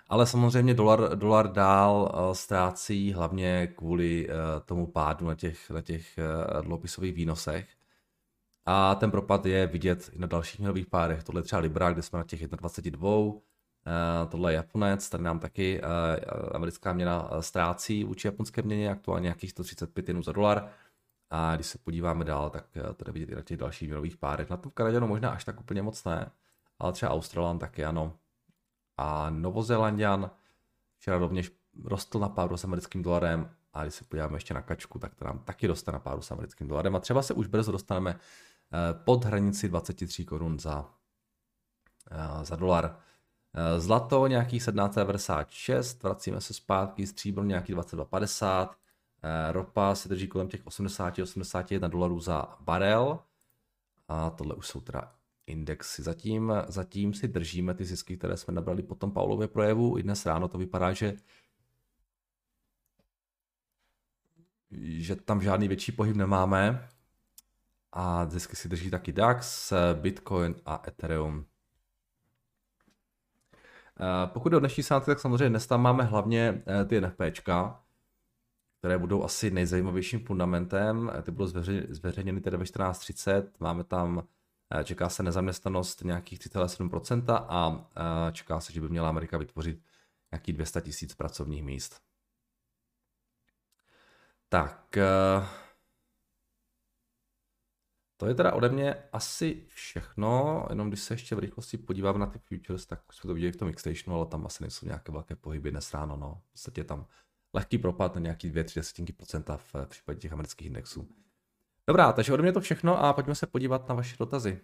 Ale 0.09 0.27
samozřejmě 0.27 0.75
dolar, 0.75 1.19
dolar 1.19 1.53
dál 1.53 2.13
ztrácí 2.33 3.13
hlavně 3.13 3.67
kvůli 3.67 4.29
tomu 4.65 4.87
pádu 4.87 5.27
na 5.27 5.35
těch, 5.35 5.71
na 5.71 5.83
těch 5.83 6.19
dluhopisových 6.63 7.15
výnosech. 7.15 7.69
A 8.67 8.95
ten 8.95 9.11
propad 9.11 9.47
je 9.47 9.67
vidět 9.67 10.11
i 10.13 10.19
na 10.19 10.27
dalších 10.27 10.61
měnových 10.61 10.87
párech. 10.87 11.25
Tohle 11.25 11.39
je 11.39 11.43
třeba 11.43 11.61
Libra, 11.61 11.93
kde 11.93 12.03
jsme 12.03 12.19
na 12.19 12.25
těch 12.25 12.43
1,22. 12.43 13.35
Uh, 13.87 14.31
tohle 14.31 14.53
je 14.53 14.57
Japonec, 14.57 15.11
tady 15.11 15.25
nám 15.25 15.39
taky 15.39 15.83
uh, 15.83 15.89
americká 16.55 16.93
měna 16.93 17.31
ztrácí 17.41 18.05
vůči 18.05 18.29
japonské 18.29 18.63
měně, 18.63 18.91
aktuálně 18.91 19.23
nějakých 19.23 19.51
135 19.51 20.09
jenů 20.09 20.23
za 20.23 20.33
dolar. 20.33 20.69
A 21.31 21.55
když 21.55 21.67
se 21.67 21.79
podíváme 21.79 22.25
dál, 22.25 22.51
tak 22.51 22.65
to 22.97 23.05
jde 23.05 23.13
vidět 23.13 23.29
i 23.29 23.35
na 23.35 23.43
těch 23.43 23.57
dalších 23.57 23.89
měnových 23.89 24.17
párech. 24.17 24.51
Na 24.51 24.57
tom 24.57 24.73
Kanaděnu 24.73 25.07
možná 25.07 25.31
až 25.31 25.45
tak 25.45 25.61
úplně 25.61 25.83
moc 25.83 26.05
ne, 26.05 26.31
ale 26.79 26.93
třeba 26.93 27.13
Australan 27.13 27.59
taky 27.59 27.85
ano. 27.85 28.13
A 28.97 29.31
Novozélandian 29.31 30.31
včera 30.99 31.19
rovněž 31.19 31.51
rostl 31.85 32.19
na 32.19 32.29
páru 32.29 32.57
s 32.57 32.65
americkým 32.65 33.03
dolarem 33.03 33.51
a 33.73 33.83
když 33.83 33.95
se 33.95 34.05
podíváme 34.05 34.37
ještě 34.37 34.55
na 34.55 34.63
kačku, 34.63 34.99
tak 34.99 35.15
to 35.15 35.25
nám 35.25 35.39
taky 35.39 35.67
roste 35.67 35.93
na 35.93 35.99
páru 35.99 36.23
s 36.23 36.31
americkým 36.31 36.69
dolarem 36.69 36.97
a 36.97 37.01
třeba 37.01 37.23
se 37.23 37.35
už 37.35 37.47
brzo 37.47 37.73
dostaneme 37.73 38.11
Eh, 38.11 38.19
pod 39.05 39.25
hranici 39.25 39.69
23 39.69 40.25
korun 40.25 40.61
za, 40.61 40.91
eh, 42.11 42.45
za 42.45 42.57
dolar. 42.57 42.99
Eh, 43.55 43.81
zlato 43.81 44.27
nějakých 44.27 44.63
17,96, 44.63 46.03
vracíme 46.03 46.41
se 46.41 46.55
zpátky, 46.55 47.07
stříbro 47.07 47.45
nějaký 47.45 47.73
22,50, 47.73 48.77
ropa 49.51 49.95
se 49.95 50.09
drží 50.09 50.29
kolem 50.29 50.49
těch 50.49 50.67
80-81 50.67 51.89
dolarů 51.89 52.21
za 52.21 52.57
barel 52.61 53.19
a 54.09 54.31
tohle 54.31 54.55
už 54.55 54.67
jsou 54.67 54.81
teda 54.81 55.15
indexy. 55.47 56.03
Zatím, 56.03 56.53
zatím 56.69 57.15
si 57.15 57.29
držíme 57.29 57.75
ty 57.75 57.85
zisky, 57.85 58.17
které 58.17 58.37
jsme 58.37 58.55
nabrali 58.55 58.83
po 58.83 58.95
tom 58.95 59.13
Paulově 59.13 59.49
projevu. 59.49 59.99
I 59.99 60.03
dnes 60.03 60.27
ráno 60.27 60.49
to 60.49 60.59
vypadá, 60.59 60.93
že 60.93 61.17
že 64.81 65.17
tam 65.17 65.43
žádný 65.43 65.69
větší 65.69 65.93
pohyb 65.93 66.17
nemáme 66.17 66.89
a 67.95 68.27
zisky 68.31 68.57
si 68.57 68.69
drží 68.69 68.91
taky 68.91 69.13
DAX, 69.13 69.73
Bitcoin 69.95 70.55
a 70.67 70.83
Ethereum. 70.89 71.47
Eh, 74.01 74.27
pokud 74.27 74.49
do 74.49 74.61
dnešní 74.61 74.83
sánky, 74.83 75.07
tak 75.07 75.21
samozřejmě 75.21 75.49
dnes 75.49 75.67
tam 75.67 75.83
máme 75.83 76.05
hlavně 76.05 76.63
eh, 76.67 76.85
ty 76.85 77.01
NFPčka, 77.01 77.83
které 78.79 78.99
budou 78.99 79.25
asi 79.25 79.51
nejzajímavějším 79.51 80.25
fundamentem. 80.27 81.13
Eh, 81.19 81.23
ty 81.23 81.31
budou 81.31 81.47
zveřejněny 81.89 82.41
tedy 82.41 82.57
ve 82.57 82.65
14.30. 82.65 83.51
Máme 83.61 83.85
tam, 83.85 84.27
čeká 84.85 85.09
se 85.09 85.23
nezaměstnanost 85.23 86.05
nějakých 86.05 86.39
3,7% 86.39 87.47
a 87.49 87.87
čeká 88.33 88.61
se, 88.61 88.73
že 88.73 88.81
by 88.81 88.89
měla 88.89 89.09
Amerika 89.09 89.39
vytvořit 89.39 89.83
nějaký 90.33 90.53
200 90.53 90.81
tisíc 90.81 91.15
pracovních 91.15 91.63
míst. 91.63 92.01
Tak, 94.49 94.97
to 98.17 98.27
je 98.27 98.35
teda 98.35 98.53
ode 98.53 98.69
mě 98.69 98.95
asi 99.13 99.67
všechno, 99.69 100.65
jenom 100.71 100.89
když 100.89 101.01
se 101.01 101.15
ještě 101.15 101.35
v 101.35 101.39
rychlosti 101.39 101.79
podívám 101.79 102.19
na 102.19 102.27
ty 102.27 102.39
futures, 102.39 102.87
tak 102.87 103.13
jsme 103.13 103.29
to 103.29 103.35
viděli 103.35 103.53
v 103.53 103.57
tom 103.57 103.73
Xstationu, 103.73 104.17
ale 104.17 104.27
tam 104.27 104.47
asi 104.47 104.63
nejsou 104.63 104.87
nějaké 104.87 105.13
velké 105.13 105.37
pohyby 105.37 105.71
dnes 105.71 105.95
ráno, 105.95 106.17
no. 106.17 106.43
V 106.49 106.53
podstatě 106.53 106.85
tam 106.85 107.07
lehký 107.53 107.79
propad 107.79 108.15
na 108.15 108.21
nějaký 108.21 108.51
2-3 108.51 108.75
desetinky 108.77 109.13
procenta 109.13 109.57
v 109.57 109.75
případě 109.89 110.21
těch 110.21 110.33
amerických 110.33 110.67
indexů. 110.67 111.09
Dobrá, 111.87 112.13
takže 112.13 112.33
ode 112.33 112.43
mě 112.43 112.53
to 112.53 112.61
všechno 112.61 113.05
a 113.05 113.13
pojďme 113.13 113.35
se 113.35 113.47
podívat 113.47 113.89
na 113.89 113.95
vaše 113.95 114.17
dotazy. 114.19 114.61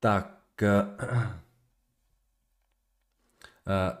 Tak, 0.00 0.38
Uh, 0.62 1.47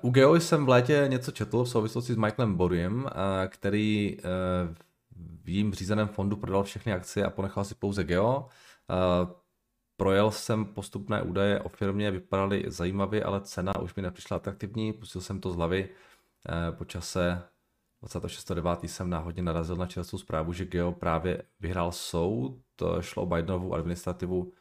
u 0.02 0.10
Geo 0.10 0.34
jsem 0.34 0.66
v 0.66 0.68
létě 0.68 1.04
něco 1.08 1.32
četl 1.32 1.64
v 1.64 1.68
souvislosti 1.68 2.12
s 2.12 2.16
Michaelem 2.16 2.54
Boriem, 2.54 3.04
uh, 3.04 3.10
který 3.48 4.16
uh, 4.16 4.74
v 5.44 5.48
jím 5.48 5.74
řízeném 5.74 6.08
fondu 6.08 6.36
prodal 6.36 6.62
všechny 6.62 6.92
akcie 6.92 7.26
a 7.26 7.30
ponechal 7.30 7.64
si 7.64 7.74
pouze 7.74 8.04
Geo. 8.04 8.46
Projel 9.96 10.30
jsem 10.30 10.64
postupné 10.64 11.22
údaje 11.22 11.60
o 11.60 11.68
firmě, 11.68 12.10
vypadaly 12.10 12.64
zajímavě, 12.66 13.24
ale 13.24 13.40
cena 13.40 13.78
už 13.78 13.94
mi 13.94 14.02
nepřišla 14.02 14.36
atraktivní, 14.36 14.92
pustil 14.92 15.20
jsem 15.20 15.40
to 15.40 15.50
z 15.50 15.56
hlavy. 15.56 15.88
Po 16.70 16.84
čase 16.84 17.42
26.9. 18.02 18.86
jsem 18.86 19.10
náhodně 19.10 19.42
narazil 19.42 19.76
na 19.76 19.86
čerstvou 19.86 20.18
zprávu, 20.18 20.52
že 20.52 20.64
Geo 20.64 20.92
právě 20.92 21.42
vyhrál 21.60 21.92
soud, 21.92 22.60
šlo 23.00 23.22
o 23.22 23.26
Bidenovu 23.26 23.74
administrativu 23.74 24.52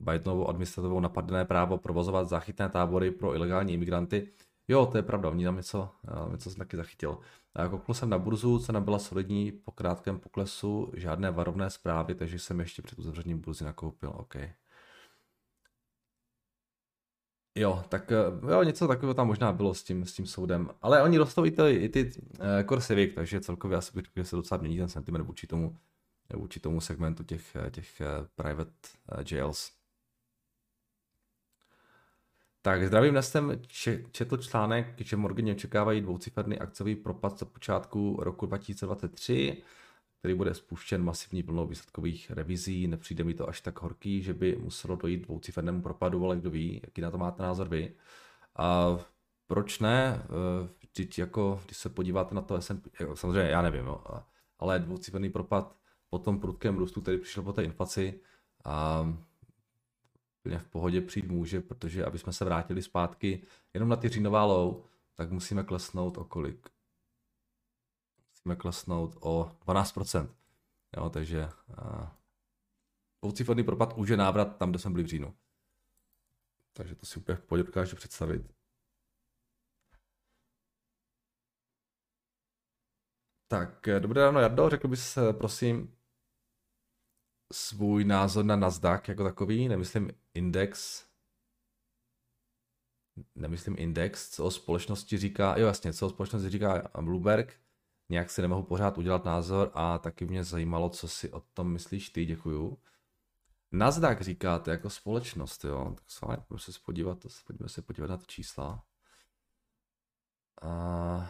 Bidenovu 0.00 0.48
administrativou 0.48 1.00
napadené 1.00 1.44
právo 1.44 1.78
provozovat 1.78 2.28
záchytné 2.28 2.68
tábory 2.68 3.10
pro 3.10 3.34
ilegální 3.34 3.72
imigranty. 3.72 4.28
Jo, 4.68 4.86
to 4.86 4.96
je 4.98 5.02
pravda, 5.02 5.30
oni 5.30 5.44
tam 5.44 5.56
něco, 5.56 5.88
eh, 6.08 6.32
něco 6.32 6.50
jsem 6.50 6.58
taky 6.58 6.76
zachytil. 6.76 7.18
Kouknul 7.70 7.94
jsem 7.94 8.10
na 8.10 8.18
burzu, 8.18 8.58
cena 8.58 8.80
byla 8.80 8.98
solidní 8.98 9.52
po 9.52 9.72
krátkém 9.72 10.18
poklesu, 10.18 10.92
žádné 10.96 11.30
varovné 11.30 11.70
zprávy, 11.70 12.14
takže 12.14 12.38
jsem 12.38 12.60
ještě 12.60 12.82
před 12.82 12.98
uzavřením 12.98 13.40
burzy 13.40 13.64
nakoupil, 13.64 14.12
OK. 14.16 14.34
Jo, 17.56 17.84
tak 17.88 18.12
eh, 18.12 18.52
jo, 18.52 18.62
něco 18.62 18.88
takového 18.88 19.14
tam 19.14 19.26
možná 19.26 19.52
bylo 19.52 19.74
s 19.74 19.82
tím, 19.82 20.06
s 20.06 20.12
tím 20.12 20.26
soudem. 20.26 20.70
Ale 20.82 21.02
oni 21.02 21.18
rostou 21.18 21.44
i 21.44 21.50
ty, 21.50 21.70
i 21.70 21.88
ty 21.88 22.10
uh, 22.68 23.14
takže 23.14 23.40
celkově 23.40 23.76
asi 23.76 23.92
bych 23.94 24.04
že 24.16 24.24
se 24.24 24.36
docela 24.36 24.60
mění 24.60 24.78
ten 24.78 24.88
sentiment 24.88 25.26
vůči 25.26 25.46
tomu, 25.46 25.76
vůči 26.34 26.60
tomu 26.60 26.80
segmentu 26.80 27.24
těch, 27.24 27.56
těch 27.70 28.02
private 28.34 28.72
jails. 29.30 29.79
Tak 32.62 32.86
zdravím, 32.86 33.10
dnes 33.10 33.30
jsem 33.30 33.60
četl 34.12 34.36
článek, 34.36 34.94
že 34.96 35.16
Morgan 35.16 35.50
očekávají 35.50 36.00
dvouciferný 36.00 36.58
akciový 36.58 36.96
propad 36.96 37.38
za 37.38 37.46
počátku 37.46 38.16
roku 38.20 38.46
2023, 38.46 39.62
který 40.18 40.34
bude 40.34 40.54
spuštěn 40.54 41.04
masivní 41.04 41.42
plnou 41.42 41.66
výsledkových 41.66 42.30
revizí. 42.30 42.86
Nepřijde 42.86 43.24
mi 43.24 43.34
to 43.34 43.48
až 43.48 43.60
tak 43.60 43.82
horký, 43.82 44.22
že 44.22 44.34
by 44.34 44.56
muselo 44.56 44.96
dojít 44.96 45.26
dvoucifernému 45.26 45.82
propadu, 45.82 46.24
ale 46.24 46.36
kdo 46.36 46.50
ví, 46.50 46.80
jaký 46.84 47.00
na 47.00 47.10
to 47.10 47.18
máte 47.18 47.42
názor 47.42 47.68
vy. 47.68 47.94
A 48.56 48.98
proč 49.46 49.78
ne? 49.78 50.22
Eh, 50.24 50.68
vždyť 50.92 51.18
jako, 51.18 51.60
když 51.64 51.76
se 51.76 51.88
podíváte 51.88 52.34
na 52.34 52.42
to 52.42 52.62
S&P, 52.62 52.90
samozřejmě 53.14 53.50
já 53.50 53.62
nevím, 53.62 53.86
jo, 53.86 54.04
ale 54.58 54.78
dvouciferný 54.78 55.30
propad 55.30 55.76
po 56.10 56.18
tom 56.18 56.40
prudkém 56.40 56.76
růstu, 56.78 57.00
který 57.00 57.18
přišel 57.18 57.42
po 57.42 57.52
té 57.52 57.64
inflaci, 57.64 58.20
a 58.64 59.06
úplně 60.40 60.58
v 60.58 60.68
pohodě 60.68 61.00
přijít 61.00 61.28
může, 61.28 61.60
protože 61.60 62.04
aby 62.04 62.18
jsme 62.18 62.32
se 62.32 62.44
vrátili 62.44 62.82
zpátky 62.82 63.42
jenom 63.74 63.88
na 63.88 63.96
ty 63.96 64.08
říjnová 64.08 64.44
low, 64.44 64.84
tak 65.14 65.30
musíme 65.30 65.64
klesnout 65.64 66.18
o 66.18 66.24
kolik? 66.24 66.68
Musíme 68.30 68.56
klesnout 68.56 69.16
o 69.20 69.52
12%. 69.66 70.28
Jo, 70.96 71.10
takže 71.10 71.48
uh, 73.22 73.64
propad 73.64 73.92
už 73.96 74.08
je 74.08 74.16
návrat 74.16 74.56
tam, 74.56 74.70
kde 74.70 74.78
jsme 74.78 74.90
byli 74.90 75.02
v 75.02 75.06
říjnu. 75.06 75.34
Takže 76.72 76.94
to 76.94 77.06
si 77.06 77.18
úplně 77.18 77.36
v 77.36 77.42
pohodě 77.42 77.64
dokážu 77.64 77.96
představit. 77.96 78.54
Tak, 83.48 83.88
dobré 83.98 84.22
ráno, 84.22 84.40
Jardo, 84.40 84.70
řekl 84.70 84.88
bys, 84.88 85.18
prosím, 85.32 85.96
svůj 87.52 88.04
názor 88.04 88.44
na 88.44 88.56
Nasdaq 88.56 89.08
jako 89.08 89.24
takový, 89.24 89.68
nemyslím 89.68 90.10
index, 90.34 91.04
nemyslím 93.34 93.76
index, 93.78 94.30
co 94.30 94.44
o 94.44 94.50
společnosti 94.50 95.18
říká, 95.18 95.58
jo 95.58 95.66
jasně, 95.66 95.92
co 95.92 96.06
o 96.06 96.10
společnosti 96.10 96.50
říká 96.50 96.90
Bloomberg, 97.00 97.60
nějak 98.08 98.30
si 98.30 98.42
nemohu 98.42 98.62
pořád 98.62 98.98
udělat 98.98 99.24
názor 99.24 99.70
a 99.74 99.98
taky 99.98 100.24
mě 100.24 100.44
zajímalo, 100.44 100.90
co 100.90 101.08
si 101.08 101.32
o 101.32 101.40
tom 101.40 101.72
myslíš 101.72 102.10
ty, 102.10 102.24
děkuju. 102.24 102.78
Nasdaq 103.72 104.20
říkáte 104.20 104.70
jako 104.70 104.90
společnost, 104.90 105.64
jo, 105.64 105.94
tak 105.94 106.10
se 106.10 106.26
pojďme 106.26 106.58
se 106.58 106.72
podívat, 106.84 107.18
pojďme 107.46 107.68
se 107.68 107.82
podívat 107.82 108.10
na 108.10 108.16
ty 108.16 108.26
čísla. 108.26 108.84
Uh... 110.62 111.24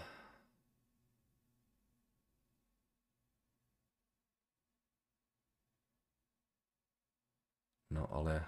No 7.91 8.13
ale 8.13 8.47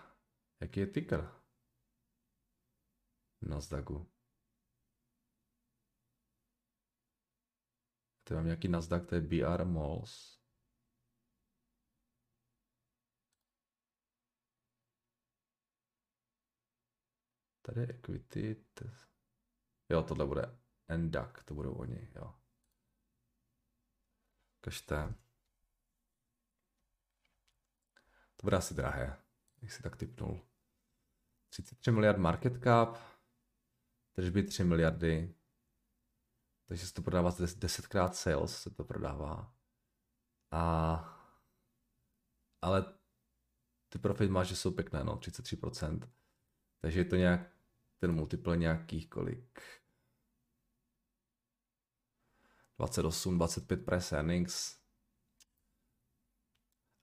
jaký 0.60 0.80
je 0.80 0.86
ticker? 0.86 1.42
Nasdaqu. 3.42 4.12
Tady 8.24 8.36
mám 8.36 8.46
nějaký 8.46 8.68
Nasdaq, 8.68 9.06
to 9.08 9.14
je 9.14 9.20
BR 9.20 9.64
Malls. 9.64 10.42
Tady 17.62 17.80
je 17.80 17.88
equity. 17.88 18.64
Jo, 19.90 20.02
tohle 20.02 20.26
bude 20.26 20.58
NDAC, 20.96 21.44
to 21.44 21.54
budou 21.54 21.74
oni, 21.74 22.08
jo. 22.14 22.34
Kažte. 24.60 25.14
To 28.36 28.46
bude 28.46 28.56
asi 28.56 28.74
drahé, 28.74 29.21
jak 29.62 29.72
si 29.72 29.82
tak 29.82 29.96
typnul. 29.96 30.40
33 31.48 31.90
miliard 31.90 32.18
market 32.18 32.62
cap, 32.62 32.98
tržby 34.12 34.42
3 34.42 34.64
miliardy, 34.64 35.34
takže 36.66 36.86
se 36.86 36.92
to 36.92 37.02
prodává 37.02 37.30
10krát 37.30 38.12
sales, 38.12 38.62
se 38.62 38.70
to 38.70 38.84
prodává. 38.84 39.54
A, 40.50 40.94
ale 42.62 42.94
ty 43.88 43.98
profit 43.98 44.30
máš, 44.30 44.48
že 44.48 44.56
jsou 44.56 44.70
pěkné, 44.70 45.04
no, 45.04 45.16
33%. 45.16 46.12
Takže 46.80 47.00
je 47.00 47.04
to 47.04 47.16
nějak, 47.16 47.40
ten 47.98 48.12
multiple 48.12 48.56
nějakých 48.56 49.08
kolik? 49.10 49.60
28, 52.78 53.38
25 53.38 53.84
price 53.84 54.16
earnings. 54.16 54.78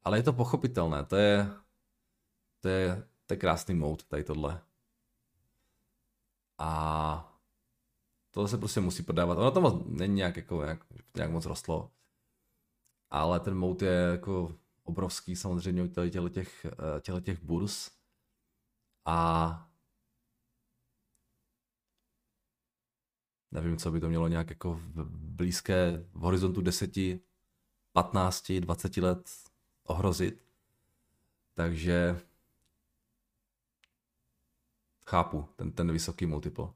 Ale 0.03 0.17
je 0.17 0.23
to 0.23 0.33
pochopitelné, 0.33 1.05
to 1.05 1.15
je, 1.15 1.51
to 2.59 2.67
je, 2.67 3.07
to 3.25 3.33
je 3.33 3.37
krásný 3.37 3.75
mode, 3.75 4.03
tady 4.03 4.23
tohle. 4.23 4.61
A 6.57 7.41
to 8.31 8.47
se 8.47 8.57
prostě 8.57 8.79
musí 8.79 9.03
prodávat. 9.03 9.37
Ono 9.37 9.51
to 9.51 9.83
není 9.85 10.15
nějak, 10.15 10.37
jako, 10.37 10.63
nějak, 10.63 10.85
nějak 11.15 11.31
moc 11.31 11.45
rostlo. 11.45 11.91
Ale 13.09 13.39
ten 13.39 13.57
mode 13.57 13.85
je 13.85 14.11
jako 14.11 14.55
obrovský 14.83 15.35
samozřejmě 15.35 15.83
u 15.83 15.87
těch, 16.29 16.65
těchto 17.01 17.21
těch 17.21 17.43
burs. 17.43 17.91
A 19.05 19.69
nevím, 23.51 23.77
co 23.77 23.91
by 23.91 23.99
to 23.99 24.09
mělo 24.09 24.27
nějak 24.27 24.49
jako 24.49 24.73
v 24.73 25.09
blízké 25.11 26.05
v 26.13 26.19
horizontu 26.19 26.61
10, 26.61 26.91
15, 27.91 28.51
20 28.51 28.97
let 28.97 29.29
ohrozit. 29.83 30.45
Takže 31.53 32.28
chápu 35.09 35.49
ten, 35.55 35.71
ten 35.71 35.91
vysoký 35.91 36.25
multiple. 36.25 36.67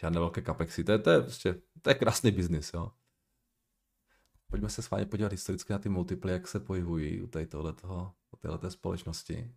Žádné 0.00 0.20
velké 0.20 0.40
kapexy. 0.42 0.84
To 0.84 0.92
je, 0.92 0.98
to 0.98 1.10
je, 1.10 1.20
prostě, 1.20 1.62
to 1.82 1.90
je 1.90 1.94
krásný 1.94 2.30
biznis, 2.30 2.70
jo. 2.74 2.92
Pojďme 4.46 4.68
se 4.68 4.82
s 4.82 4.90
vámi 4.90 5.06
podívat 5.06 5.32
historicky 5.32 5.72
na 5.72 5.78
ty 5.78 5.88
multiply, 5.88 6.32
jak 6.32 6.48
se 6.48 6.60
pohybují 6.60 7.22
u 7.22 7.26
tady 7.26 7.46
tohletoho, 7.46 8.14
u 8.30 8.36
této 8.36 8.70
společnosti. 8.70 9.54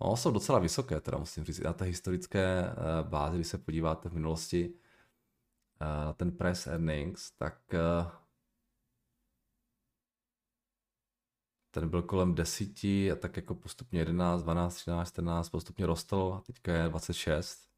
No, 0.00 0.16
jsou 0.16 0.30
docela 0.30 0.58
vysoké, 0.58 1.00
teda 1.00 1.18
musím 1.18 1.44
říct. 1.44 1.60
Na 1.60 1.72
té 1.72 1.84
historické 1.84 2.64
uh, 2.64 3.08
bázi, 3.08 3.36
když 3.36 3.46
se 3.46 3.58
podíváte 3.58 4.08
v 4.08 4.12
minulosti 4.12 4.68
uh, 4.68 4.76
na 5.80 6.12
ten 6.12 6.36
press 6.36 6.66
earnings, 6.66 7.30
tak 7.30 7.74
ten 11.70 11.88
byl 11.88 12.02
kolem 12.02 12.34
10 12.34 12.84
a 12.84 13.16
tak 13.20 13.36
jako 13.36 13.54
postupně 13.54 14.00
11, 14.00 14.42
12, 14.42 14.74
13, 14.74 15.08
14, 15.08 15.48
postupně 15.48 15.86
rostl 15.86 16.34
a 16.36 16.40
teďka 16.40 16.72
je 16.72 16.88
26. 16.88 17.70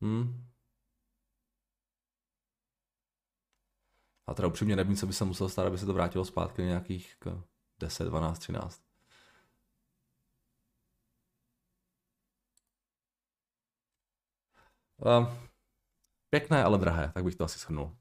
Hmm. 0.00 0.48
A 4.26 4.34
teda 4.34 4.48
upřímně 4.48 4.76
nevím, 4.76 4.96
co 4.96 5.06
by 5.06 5.12
se 5.12 5.24
muselo 5.24 5.48
stát, 5.48 5.66
aby 5.66 5.78
se 5.78 5.86
to 5.86 5.94
vrátilo 5.94 6.24
zpátky 6.24 6.62
na 6.62 6.68
nějakých 6.68 7.16
10, 7.78 8.04
12, 8.04 8.38
13. 8.38 8.82
Uh, 14.96 15.28
pěkné, 16.30 16.64
ale 16.64 16.78
drahé, 16.78 17.12
tak 17.14 17.24
bych 17.24 17.34
to 17.34 17.44
asi 17.44 17.58
shrnul. 17.58 17.97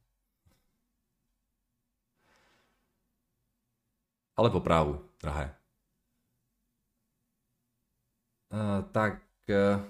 Ale 4.38 4.50
po 4.50 4.60
právu, 4.60 5.06
drahé. 5.21 5.56
Uh, 8.54 8.91
tak 8.91 9.13
uh, 9.50 9.82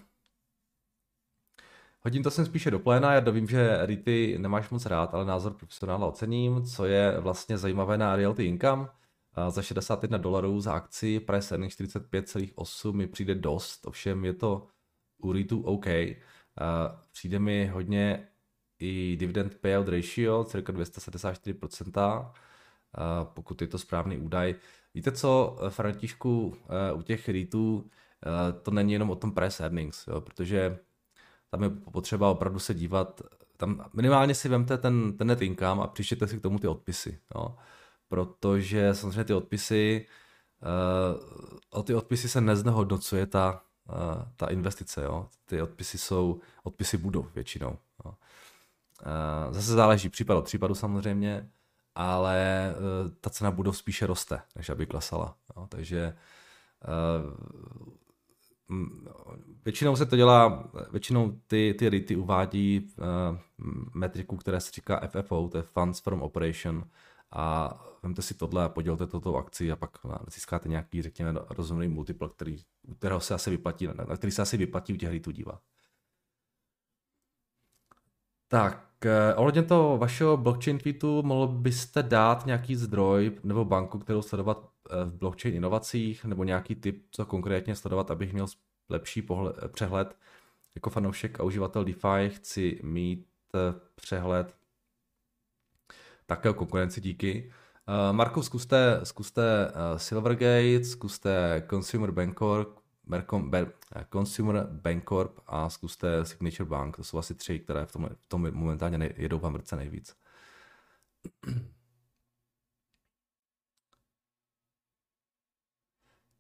hodím 2.02 2.24
to 2.24 2.32
sem 2.32 2.46
spíše 2.46 2.72
do 2.72 2.80
pléna, 2.80 3.14
já 3.14 3.32
vím, 3.32 3.48
že 3.48 3.86
Rity 3.86 4.38
nemáš 4.38 4.70
moc 4.70 4.86
rád, 4.86 5.14
ale 5.14 5.26
názor 5.26 5.54
profesionála 5.54 6.08
ocením, 6.08 6.64
co 6.66 6.86
je 6.86 7.20
vlastně 7.20 7.58
zajímavé 7.58 7.98
na 7.98 8.16
Realty 8.16 8.46
Income. 8.46 8.82
Uh, 8.82 9.50
za 9.50 9.62
61 9.62 10.18
dolarů 10.18 10.60
za 10.60 10.74
akci, 10.74 11.20
price 11.20 11.56
earning 11.56 11.72
45,8 11.72 12.94
mi 12.94 13.08
přijde 13.08 13.36
dost, 13.36 13.88
ovšem 13.88 14.26
je 14.26 14.34
to 14.34 14.68
u 15.18 15.32
Ritu 15.32 15.62
OK. 15.62 15.86
Přijde 17.12 17.40
mi 17.40 17.68
hodně 17.68 18.28
i 18.80 19.18
dividend 19.20 19.56
payout 19.56 19.88
ratio, 19.88 20.44
cirka 20.44 20.74
274%, 20.74 22.20
uh, 22.20 22.26
pokud 23.24 23.62
je 23.62 23.68
to 23.68 23.78
správný 23.78 24.18
údaj. 24.18 24.56
Víte 24.94 25.12
co, 25.12 25.58
Františku, 25.70 26.48
uh, 26.48 27.00
u 27.00 27.02
těch 27.02 27.30
REITů 27.30 27.76
uh, 27.78 28.62
to 28.62 28.72
není 28.72 28.94
jenom 28.94 29.10
o 29.10 29.16
tom 29.16 29.32
price 29.32 29.64
earnings, 29.64 30.08
jo, 30.08 30.22
protože 30.22 30.80
tam 31.52 31.64
je 31.64 31.70
potřeba 31.70 32.32
opravdu 32.32 32.60
se 32.60 32.74
dívat, 32.74 33.22
tam 33.58 33.86
minimálně 33.94 34.36
si 34.36 34.50
vemte 34.50 34.78
ten, 34.78 35.18
ten 35.18 35.28
net 35.28 35.42
income 35.42 35.84
a 35.84 35.88
přištěte 35.88 36.28
si 36.28 36.40
k 36.40 36.42
tomu 36.42 36.60
ty 36.60 36.68
odpisy, 36.68 37.20
jo, 37.36 37.56
protože 38.08 38.94
samozřejmě 38.94 39.24
ty 39.24 39.34
odpisy, 39.34 40.06
o 41.70 41.84
ty 41.84 41.96
odpisy 41.96 42.30
se 42.30 42.42
neznehodnocuje 42.42 43.26
ta, 43.26 43.62
ta 44.36 44.48
investice. 44.48 45.04
Jo? 45.04 45.28
Ty 45.46 45.62
odpisy 45.62 45.98
jsou 45.98 46.40
odpisy 46.64 46.98
budov 46.98 47.36
většinou. 47.36 47.78
Jo? 48.06 48.14
Zase 49.52 49.74
záleží 49.74 50.10
případ 50.10 50.36
od 50.36 50.46
případu 50.46 50.76
samozřejmě, 50.76 51.50
ale 51.98 52.70
e, 52.70 52.74
ta 53.22 53.30
cena 53.30 53.52
budov 53.52 53.78
spíše 53.78 54.08
roste, 54.08 54.42
než 54.56 54.70
aby 54.70 54.86
klesala. 54.86 55.38
Jo? 55.56 55.68
Takže 55.70 56.00
e, 56.00 56.14
většinou 59.66 59.96
se 59.96 60.06
to 60.06 60.16
dělá, 60.16 60.70
většinou 60.92 61.32
ty, 61.48 61.76
ty 61.80 61.90
REITy 61.90 62.16
uvádí 62.16 62.78
e, 62.78 63.04
metriku, 63.94 64.38
která 64.38 64.60
se 64.60 64.72
říká 64.72 65.08
FFO, 65.08 65.48
to 65.48 65.58
je 65.58 65.64
Funds 65.64 66.00
from 66.00 66.22
Operation, 66.22 66.84
a 67.32 67.78
vemte 68.04 68.22
si 68.22 68.34
tohle 68.34 68.64
a 68.64 68.70
podělte 68.70 69.08
toto 69.08 69.36
akci 69.36 69.72
a 69.72 69.76
pak 69.76 69.98
získáte 70.28 70.70
nějaký, 70.70 71.02
řekněme, 71.02 71.34
rozumný 71.50 71.88
multiple, 71.88 72.30
který, 72.30 72.64
kterého 72.98 73.20
se 73.20 73.34
asi 73.34 73.50
vyplatí, 73.50 73.88
na 73.88 74.18
který 74.18 74.32
se 74.32 74.42
asi 74.42 74.58
vyplatí 74.58 74.94
u 74.94 74.98
těch 74.98 75.10
hry 75.10 75.20
dívat. 75.20 75.62
Tak, 78.48 78.84
eh, 78.84 78.87
ohledně 79.36 79.64
toho 79.64 79.98
vašeho 79.98 80.38
blockchain 80.38 80.78
tweetu, 80.78 81.24
mohl 81.24 81.48
byste 81.48 82.04
dát 82.04 82.46
nějaký 82.46 82.76
zdroj 82.76 83.32
nebo 83.44 83.66
banku, 83.66 84.00
kterou 84.00 84.22
sledovat 84.22 84.70
eh, 84.90 85.06
v 85.06 85.14
blockchain 85.14 85.56
inovacích, 85.56 86.26
nebo 86.26 86.44
nějaký 86.44 86.76
typ, 86.76 87.06
co 87.12 87.26
konkrétně 87.26 87.76
sledovat, 87.76 88.12
abych 88.12 88.34
měl 88.34 88.48
lepší 88.90 89.22
pohled, 89.22 89.56
přehled. 89.68 90.18
Jako 90.76 90.90
fanoušek 90.90 91.40
a 91.40 91.44
uživatel 91.44 91.84
DeFi 91.84 92.30
chci 92.30 92.80
mít 92.84 93.28
eh, 93.56 93.80
přehled 93.96 94.56
také 96.26 96.50
o 96.50 96.54
konkurenci 96.54 97.02
díky. 97.02 97.52
Marko, 98.12 98.44
zkuste, 98.44 99.00
zkuste 99.04 99.72
Silvergate, 99.98 100.84
zkuste 100.84 101.64
Consumer 101.70 102.12
Bancorp, 102.12 102.78
eh, 102.78 102.82
Consumer 104.14 104.68
Bancorp 104.72 105.40
a 105.48 105.70
zkuste 105.70 106.26
Signature 106.26 106.70
Bank. 106.70 106.96
To 106.96 107.04
jsou 107.04 107.18
asi 107.18 107.36
tři, 107.36 107.60
které 107.60 107.86
v 107.86 107.92
tom, 107.92 108.10
v 108.22 108.28
tom 108.28 108.52
momentálně 108.52 108.98
nej, 108.98 109.14
jedou 109.18 109.40
v 109.40 109.46
Americe 109.46 109.76
nejvíc. 109.76 110.16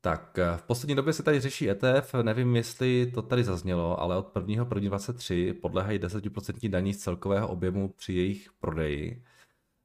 Tak 0.01 0.39
v 0.57 0.63
poslední 0.63 0.95
době 0.95 1.13
se 1.13 1.23
tady 1.23 1.39
řeší 1.39 1.69
ETF, 1.69 2.13
nevím, 2.21 2.55
jestli 2.55 3.11
to 3.11 3.21
tady 3.21 3.43
zaznělo, 3.43 3.99
ale 3.99 4.17
od 4.17 4.31
1. 4.35 4.67
1. 4.75 4.89
23 4.89 5.53
podléhají 5.53 5.99
10% 5.99 6.69
daní 6.69 6.93
z 6.93 6.97
celkového 6.97 7.47
objemu 7.47 7.89
při 7.89 8.13
jejich 8.13 8.51
prodeji. 8.59 9.23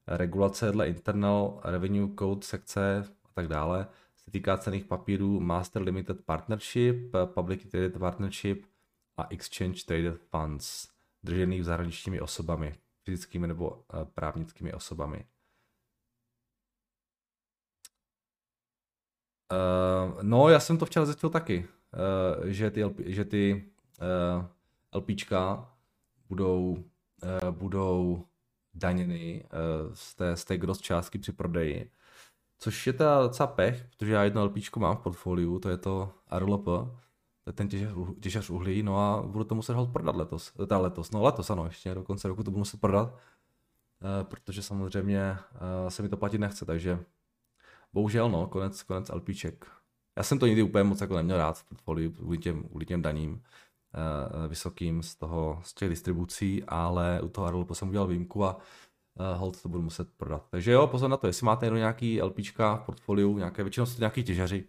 Regulace 0.07 0.73
dle 0.73 0.89
Internal 0.89 1.61
Revenue 1.65 2.09
Code 2.19 2.47
sekce 2.47 3.05
a 3.25 3.33
tak 3.35 3.49
dále 3.49 3.87
se 4.25 4.31
týká 4.31 4.57
cených 4.57 4.85
papírů 4.85 5.41
Master 5.41 5.83
Limited 5.83 6.25
Partnership, 6.25 7.17
Public 7.35 7.67
Traded 7.67 7.99
Partnership 7.99 8.65
a 9.17 9.27
Exchange 9.31 9.85
Traded 9.87 10.21
Funds, 10.31 10.89
držených 11.23 11.65
zahraničními 11.65 12.21
osobami, 12.21 12.75
fyzickými 13.05 13.47
nebo 13.47 13.85
eh, 13.95 14.05
právnickými 14.05 14.73
osobami. 14.73 15.25
Uh, 19.53 20.23
no, 20.23 20.49
já 20.49 20.61
jsem 20.61 20.79
to 20.79 20.87
včera 20.87 21.07
zjistil 21.07 21.31
taky, 21.31 21.69
uh, 22.39 22.47
že 22.47 22.71
ty, 22.71 22.85
LP, 22.85 22.97
že 23.07 23.25
ty 23.25 23.71
LPčka 24.93 25.71
budou, 26.29 26.85
budou 27.51 28.27
daněny 28.75 29.45
z, 29.93 30.15
té, 30.15 30.37
z 30.37 30.45
té 30.45 30.59
gross 30.59 30.81
částky 30.81 31.19
při 31.19 31.33
prodeji. 31.33 31.91
Což 32.63 32.87
je 32.87 32.93
teda 32.93 33.23
docela 33.23 33.47
pech, 33.47 33.85
protože 33.85 34.13
já 34.13 34.25
jedno 34.25 34.45
LPčko 34.45 34.81
mám 34.81 34.97
v 34.97 35.01
portfoliu, 35.01 35.59
to 35.59 35.69
je 35.69 35.77
to 35.77 36.13
RLP, 36.39 36.65
to 36.65 36.91
je 37.47 37.53
ten 37.53 37.69
těžař, 37.69 37.93
těžař 38.21 38.51
uhlí, 38.51 38.83
no 38.83 38.99
a 38.99 39.23
budu 39.23 39.45
to 39.45 39.55
muset 39.55 39.75
hold 39.75 39.93
prodat 39.93 40.17
letos, 40.17 40.53
teda 40.53 40.79
letos, 40.79 41.11
no 41.11 41.23
letos 41.23 41.51
ano, 41.51 41.65
ještě 41.67 41.95
do 41.95 42.03
konce 42.03 42.29
roku 42.29 42.43
to 42.43 42.51
budu 42.51 42.59
muset 42.59 42.81
prodat, 42.81 43.15
uh, 43.15 44.25
protože 44.25 44.63
samozřejmě 44.63 45.39
uh, 45.53 45.89
se 45.89 46.03
mi 46.03 46.09
to 46.09 46.17
platit 46.17 46.39
nechce, 46.39 46.65
takže 46.65 47.05
bohužel 47.93 48.31
no, 48.31 48.47
konec, 48.47 48.83
konec 48.83 49.09
LPček. 49.09 49.67
Já 50.17 50.23
jsem 50.23 50.39
to 50.39 50.47
nikdy 50.47 50.63
úplně 50.63 50.85
moc 50.85 51.01
jako 51.01 51.17
neměl 51.17 51.37
rád 51.37 51.59
v 51.59 51.65
portfoliu 51.65 52.11
kvůli 52.11 52.39
těm, 52.39 52.63
kvůli 52.63 52.87
těm 52.87 53.03
daním 53.03 53.43
vysokým 54.49 55.03
z 55.03 55.15
toho, 55.15 55.61
z 55.65 55.75
těch 55.75 55.89
distribucí, 55.89 56.65
ale 56.65 57.21
u 57.23 57.29
toho 57.29 57.51
RLP 57.51 57.75
jsem 57.75 57.89
udělal 57.89 58.07
výjimku 58.07 58.45
a 58.45 58.59
hold 59.35 59.63
to 59.63 59.69
budu 59.69 59.83
muset 59.83 60.13
prodat. 60.17 60.47
Takže 60.51 60.73
jo, 60.73 60.87
pozor 60.87 61.11
na 61.11 61.17
to, 61.17 61.27
jestli 61.27 61.47
máte 61.47 61.67
jenom 61.67 61.79
nějaký 61.79 62.23
LPčka 62.23 62.77
v 62.77 62.81
portfoliu, 62.87 63.39
nějaké, 63.39 63.63
většinou 63.63 63.87
jsou 63.87 63.95
to 63.95 64.01
nějaký 64.01 64.25
těžaři, 64.25 64.65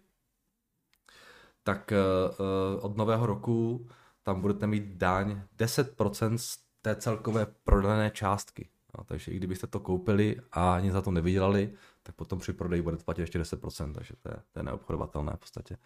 tak 1.62 1.92
uh, 1.92 2.84
od 2.84 2.96
nového 2.96 3.26
roku 3.26 3.88
tam 4.22 4.40
budete 4.40 4.66
mít 4.66 4.84
daň 4.84 5.42
10% 5.58 6.34
z 6.36 6.58
té 6.82 6.96
celkové 6.96 7.46
prodané 7.64 8.10
částky. 8.10 8.68
No, 8.98 9.04
takže 9.04 9.32
i 9.32 9.36
kdybyste 9.36 9.66
to 9.66 9.80
koupili 9.80 10.36
a 10.52 10.74
ani 10.74 10.92
za 10.92 11.02
to 11.02 11.10
nevydělali, 11.10 11.74
tak 12.02 12.14
potom 12.14 12.38
při 12.38 12.52
prodeji 12.52 12.82
budete 12.82 13.04
platit 13.04 13.20
ještě 13.20 13.38
10%, 13.38 13.94
takže 13.94 14.14
to 14.16 14.28
je, 14.28 14.36
to 14.52 14.58
je 14.58 14.62
neobchodovatelné 14.62 15.32
v 15.36 15.38
podstatě. 15.38 15.76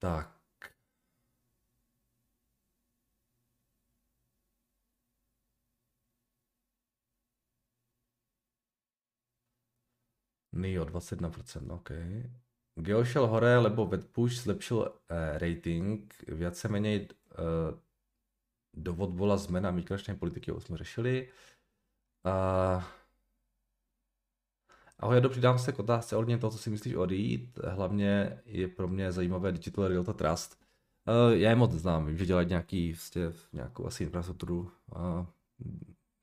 Tak. 0.06 0.30
NIO 10.52 10.86
21%, 10.86 11.72
OK. 11.74 11.90
Geo 12.76 13.06
šel 13.06 13.28
hore, 13.28 13.58
lebo 13.58 13.86
Vedpush 13.86 14.46
zlepšil 14.46 14.78
uh, 14.78 14.90
rating, 15.42 16.14
menej 16.70 17.10
uh, 17.10 17.74
dovod 18.78 19.10
bola 19.10 19.38
zmena 19.38 19.72
migračnej 19.72 20.18
politiky, 20.18 20.52
to 20.52 20.60
jsme 20.62 20.78
řešili. 20.78 21.32
Uh, 22.26 22.84
ahoj, 25.00 25.16
já 25.24 25.30
přidám 25.30 25.60
se 25.60 25.72
k 25.72 25.80
otázce 25.80 26.16
ohledně 26.16 26.38
toho, 26.38 26.52
co 26.52 26.58
si 26.58 26.70
myslíš 26.70 26.96
o 26.96 27.06
REIT. 27.06 27.60
Hlavně 27.68 28.42
je 28.46 28.68
pro 28.68 28.88
mě 28.88 29.12
zajímavé 29.12 29.52
Digital 29.52 29.88
Realty 29.88 30.14
Trust. 30.14 30.60
Uh, 31.08 31.34
já 31.34 31.50
je 31.50 31.56
moc 31.56 31.72
znám, 31.72 32.06
vím, 32.06 32.18
že 32.18 32.26
dělají 32.26 32.48
nějaký, 32.48 32.94
vlastně, 32.94 33.22
nějakou 33.54 33.86
asi 33.86 34.04
infrastrukturu, 34.04 34.72
uh, 34.96 35.26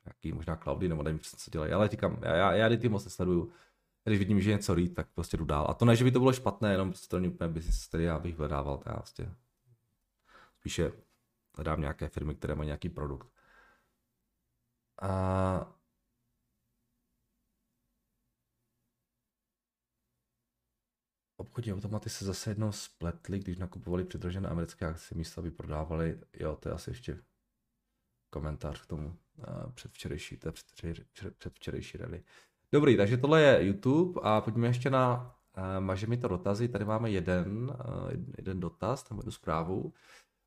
nějaký 0.05 0.33
možná 0.33 0.57
cloudy, 0.57 0.89
nebo 0.89 1.03
nevím, 1.03 1.21
co 1.21 1.51
dělají, 1.51 1.73
ale 1.73 1.89
říkám, 1.89 2.19
já, 2.23 2.37
já, 2.37 2.53
já 2.53 2.77
ty 2.77 2.89
moc 2.89 3.05
nesleduju 3.05 3.53
když 4.05 4.19
vidím, 4.19 4.41
že 4.41 4.51
je 4.51 4.57
něco 4.57 4.75
rýt, 4.75 4.95
tak 4.95 5.09
prostě 5.15 5.37
jdu 5.37 5.45
dál. 5.45 5.67
A 5.69 5.75
to 5.75 5.85
ne, 5.85 5.97
že 5.97 6.05
by 6.05 6.11
to 6.11 6.19
bylo 6.19 6.33
špatné, 6.33 6.73
jenom 6.73 6.91
prostě 6.91 7.09
to 7.09 7.19
není 7.19 7.35
úplně 7.35 7.51
business, 7.51 7.87
který 7.87 8.05
já 8.05 8.19
bych 8.19 8.39
hledával, 8.39 8.83
já 8.87 8.93
prostě 8.93 9.35
spíše 10.59 10.93
hledám 11.57 11.81
nějaké 11.81 12.09
firmy, 12.09 12.35
které 12.35 12.55
mají 12.55 12.67
nějaký 12.67 12.89
produkt. 12.89 13.29
A 15.03 15.82
Obchodní 21.53 21.73
automaty 21.73 22.11
se 22.11 22.25
zase 22.25 22.51
jednou 22.51 22.73
spletly, 22.73 23.39
když 23.39 23.59
nakupovali 23.59 24.05
předražené 24.05 24.49
americké 24.49 24.87
akcie 24.87 25.19
místo, 25.19 25.41
aby 25.41 25.51
prodávali. 25.51 26.19
Jo, 26.41 26.57
to 26.57 26.69
je 26.69 26.75
asi 26.75 26.91
ještě 26.91 27.19
komentář 28.31 28.83
k 28.83 28.87
tomu 28.87 29.17
předvčerejší, 29.75 30.37
to 30.37 30.49
je 30.49 30.53
předvčerejší 31.39 31.99
rally. 31.99 32.23
Dobrý, 32.73 32.97
takže 32.97 33.17
tohle 33.17 33.43
je 33.43 33.67
YouTube 33.67 34.21
a 34.23 34.41
pojďme 34.41 34.67
ještě 34.67 34.91
na 34.91 35.35
uh, 35.57 35.85
maže 35.85 36.07
mi 36.07 36.17
to 36.17 36.29
dotazy. 36.29 36.69
Tady 36.69 36.85
máme 36.85 37.11
jeden, 37.11 37.71
uh, 37.71 38.11
jeden 38.39 38.61
dotaz, 38.61 39.03
tam 39.03 39.19
jednu 39.19 39.33
zprávu 39.33 39.93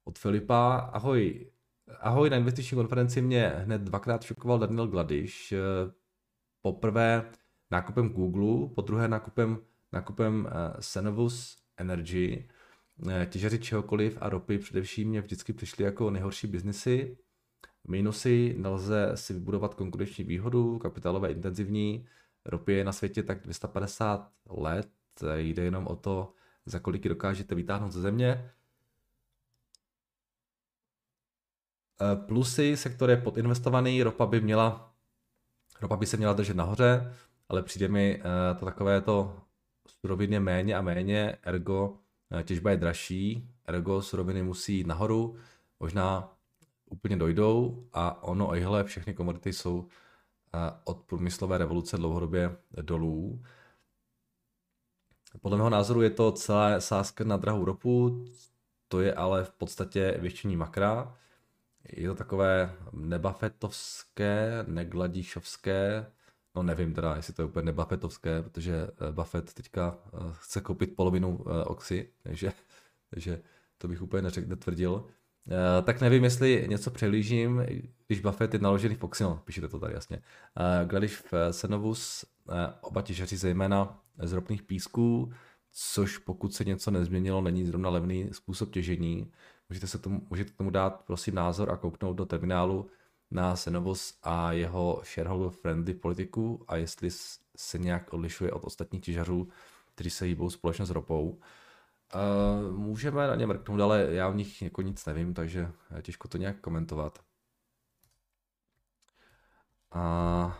od 0.03 0.19
Filipa. 0.19 0.75
Ahoj, 0.93 1.51
ahoj, 1.99 2.29
na 2.29 2.37
investiční 2.37 2.75
konferenci 2.75 3.21
mě 3.21 3.47
hned 3.47 3.81
dvakrát 3.81 4.23
šokoval 4.23 4.59
Daniel 4.59 4.87
Gladiš. 4.87 5.53
Poprvé 6.61 7.31
nákupem 7.71 8.09
Google, 8.09 8.69
po 8.75 8.81
druhé 8.81 9.07
nákupem, 9.07 9.57
nákupem 9.95 10.45
uh, 10.45 10.79
Cenovus 10.79 11.57
Energy. 11.77 12.47
Těžaři 13.29 13.59
čehokoliv 13.59 14.17
a 14.21 14.29
ropy 14.29 14.57
především 14.57 15.09
mě 15.09 15.21
vždycky 15.21 15.53
přišly 15.53 15.83
jako 15.83 16.09
nejhorší 16.09 16.47
biznesy. 16.47 17.17
Minusy, 17.87 18.55
nelze 18.57 19.11
si 19.15 19.33
vybudovat 19.33 19.73
konkurenční 19.73 20.23
výhodu, 20.23 20.79
kapitálové 20.79 21.31
intenzivní, 21.31 22.07
ropy 22.45 22.73
je 22.73 22.83
na 22.83 22.91
světě 22.91 23.23
tak 23.23 23.41
250 23.41 24.31
let, 24.49 24.89
jde 25.35 25.63
jenom 25.63 25.87
o 25.87 25.95
to, 25.95 26.33
za 26.65 26.79
kolik 26.79 27.07
dokážete 27.07 27.55
vytáhnout 27.55 27.91
ze 27.91 28.01
země. 28.01 28.51
Eh, 32.01 32.15
plusy, 32.15 32.77
sektor 32.77 33.09
je 33.09 33.17
podinvestovaný, 33.17 34.03
ropa 34.03 34.25
by 34.25 34.41
měla, 34.41 34.93
ropa 35.81 35.97
by 35.97 36.05
se 36.05 36.17
měla 36.17 36.33
držet 36.33 36.57
nahoře, 36.57 37.13
ale 37.49 37.63
přijde 37.63 37.87
mi 37.87 38.21
eh, 38.21 38.55
to 38.59 38.65
takové 38.65 39.01
to 39.01 39.44
suroviny 39.87 40.39
méně 40.39 40.75
a 40.75 40.81
méně, 40.81 41.37
ergo 41.43 41.97
eh, 42.39 42.43
těžba 42.43 42.71
je 42.71 42.77
dražší, 42.77 43.49
ergo 43.65 44.01
suroviny 44.01 44.43
musí 44.43 44.77
jít 44.77 44.87
nahoru, 44.87 45.35
možná 45.79 46.33
úplně 46.89 47.17
dojdou 47.17 47.87
a 47.93 48.23
ono, 48.23 48.51
ejhle, 48.51 48.83
všechny 48.83 49.13
komodity 49.13 49.53
jsou 49.53 49.87
od 50.83 51.01
průmyslové 51.01 51.57
revoluce 51.57 51.97
dlouhodobě 51.97 52.57
dolů. 52.81 53.43
Podle 55.41 55.57
mého 55.57 55.69
názoru 55.69 56.01
je 56.01 56.09
to 56.09 56.31
celé 56.31 56.81
sázka 56.81 57.23
na 57.23 57.37
drahou 57.37 57.65
ropu, 57.65 58.25
to 58.87 59.01
je 59.01 59.13
ale 59.13 59.43
v 59.43 59.51
podstatě 59.51 60.17
většiní 60.19 60.55
makra. 60.55 61.17
Je 61.89 62.07
to 62.07 62.15
takové 62.15 62.75
nebafetovské, 62.93 64.63
negladíšovské, 64.67 66.05
no 66.55 66.63
nevím 66.63 66.93
teda, 66.93 67.15
jestli 67.15 67.33
to 67.33 67.41
je 67.41 67.45
úplně 67.45 67.65
nebafetovské, 67.65 68.41
protože 68.41 68.73
eh, 68.75 69.11
Buffett 69.11 69.53
teďka 69.53 69.97
eh, 70.05 70.17
chce 70.31 70.61
koupit 70.61 70.95
polovinu 70.95 71.45
eh, 71.47 71.63
Oxy, 71.63 72.09
takže, 72.23 72.51
takže 73.09 73.41
to 73.77 73.87
bych 73.87 74.01
úplně 74.01 74.21
neřekl, 74.21 74.47
netvrdil. 74.49 75.05
Tak 75.83 76.01
nevím, 76.01 76.23
jestli 76.23 76.65
něco 76.69 76.91
přelížím, 76.91 77.65
když 78.07 78.19
Buffett 78.19 78.53
je 78.53 78.59
naložený 78.59 78.95
v 78.95 79.03
Oxino, 79.03 79.41
píšete 79.45 79.67
to 79.67 79.79
tady 79.79 79.93
jasně. 79.93 80.21
Když 80.85 81.17
v 81.17 81.33
Senovus 81.51 82.25
oba 82.81 83.01
těžaři 83.01 83.37
zejména 83.37 83.99
z 84.17 84.33
ropných 84.33 84.63
písků, 84.63 85.33
což 85.71 86.17
pokud 86.17 86.53
se 86.53 86.65
něco 86.65 86.91
nezměnilo, 86.91 87.41
není 87.41 87.65
zrovna 87.65 87.89
levný 87.89 88.29
způsob 88.31 88.71
těžení. 88.71 89.31
Můžete, 89.69 89.87
se 89.87 89.97
tomu, 89.97 90.21
můžete 90.29 90.51
tomu 90.51 90.69
dát 90.69 91.01
prosím 91.07 91.35
názor 91.35 91.71
a 91.71 91.77
kouknout 91.77 92.17
do 92.17 92.25
terminálu 92.25 92.89
na 93.35 93.55
Senovus 93.55 94.17
a 94.23 94.51
jeho 94.51 95.01
shareholder 95.05 95.49
friendly 95.49 95.93
politiku 95.93 96.65
a 96.67 96.75
jestli 96.75 97.09
se 97.57 97.77
nějak 97.77 98.13
odlišuje 98.13 98.51
od 98.51 98.63
ostatních 98.63 99.01
těžařů, 99.03 99.49
kteří 99.95 100.09
se 100.09 100.25
hýbou 100.25 100.49
společně 100.49 100.85
s 100.85 100.89
ropou. 100.89 101.39
Můžeme 102.71 103.27
na 103.27 103.35
ně 103.35 103.47
mrknout, 103.47 103.81
ale 103.81 104.07
já 104.13 104.29
o 104.29 104.33
nich 104.33 104.61
jako 104.61 104.81
nic 104.81 105.05
nevím, 105.05 105.33
takže 105.33 105.71
těžko 106.01 106.27
to 106.27 106.37
nějak 106.37 106.59
komentovat. 106.61 107.23
A... 109.91 110.59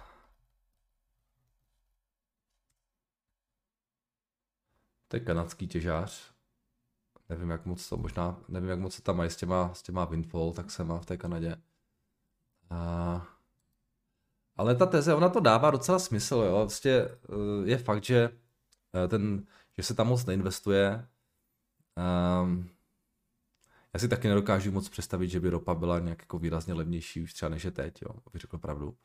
To 5.07 5.15
je 5.17 5.19
kanadský 5.19 5.67
těžář. 5.67 6.31
nevím 7.29 7.49
jak 7.49 7.65
moc 7.65 7.89
to, 7.89 7.97
možná, 7.97 8.37
nevím 8.47 8.69
jak 8.69 8.79
moc 8.79 8.93
se 8.95 9.01
tam 9.01 9.17
mají 9.17 9.29
s 9.29 9.35
těma, 9.35 9.73
s 9.73 9.81
těma 9.81 10.05
Windfall, 10.05 10.53
tak 10.53 10.71
se 10.71 10.83
má 10.83 10.99
v 10.99 11.05
té 11.05 11.17
Kanadě. 11.17 11.55
A... 12.69 13.27
Ale 14.55 14.75
ta 14.75 14.85
teze, 14.85 15.15
ona 15.15 15.29
to 15.29 15.39
dává 15.39 15.71
docela 15.71 15.99
smysl, 15.99 16.35
jo. 16.35 16.51
Vlastně 16.55 16.91
je 17.63 17.77
fakt, 17.77 18.03
že 18.03 18.29
eh, 18.95 19.07
ten, 19.07 19.45
že 19.77 19.83
se 19.83 19.93
tam 19.93 20.07
moc 20.07 20.25
neinvestuje. 20.25 21.07
Um, 22.43 22.69
já 23.93 23.99
si 23.99 24.07
taky 24.07 24.27
nedokážu 24.27 24.71
moc 24.71 24.89
představit, 24.89 25.27
že 25.27 25.39
by 25.39 25.49
ropa 25.49 25.75
byla 25.75 25.99
nějak 25.99 26.19
jako 26.19 26.39
výrazně 26.39 26.73
levnější 26.73 27.21
už 27.21 27.33
třeba 27.33 27.49
než 27.49 27.63
je 27.63 27.71
teď, 27.71 28.01
jo, 28.01 28.09
abych 28.27 28.41
řekl 28.41 28.57
pravdu. 28.57 28.97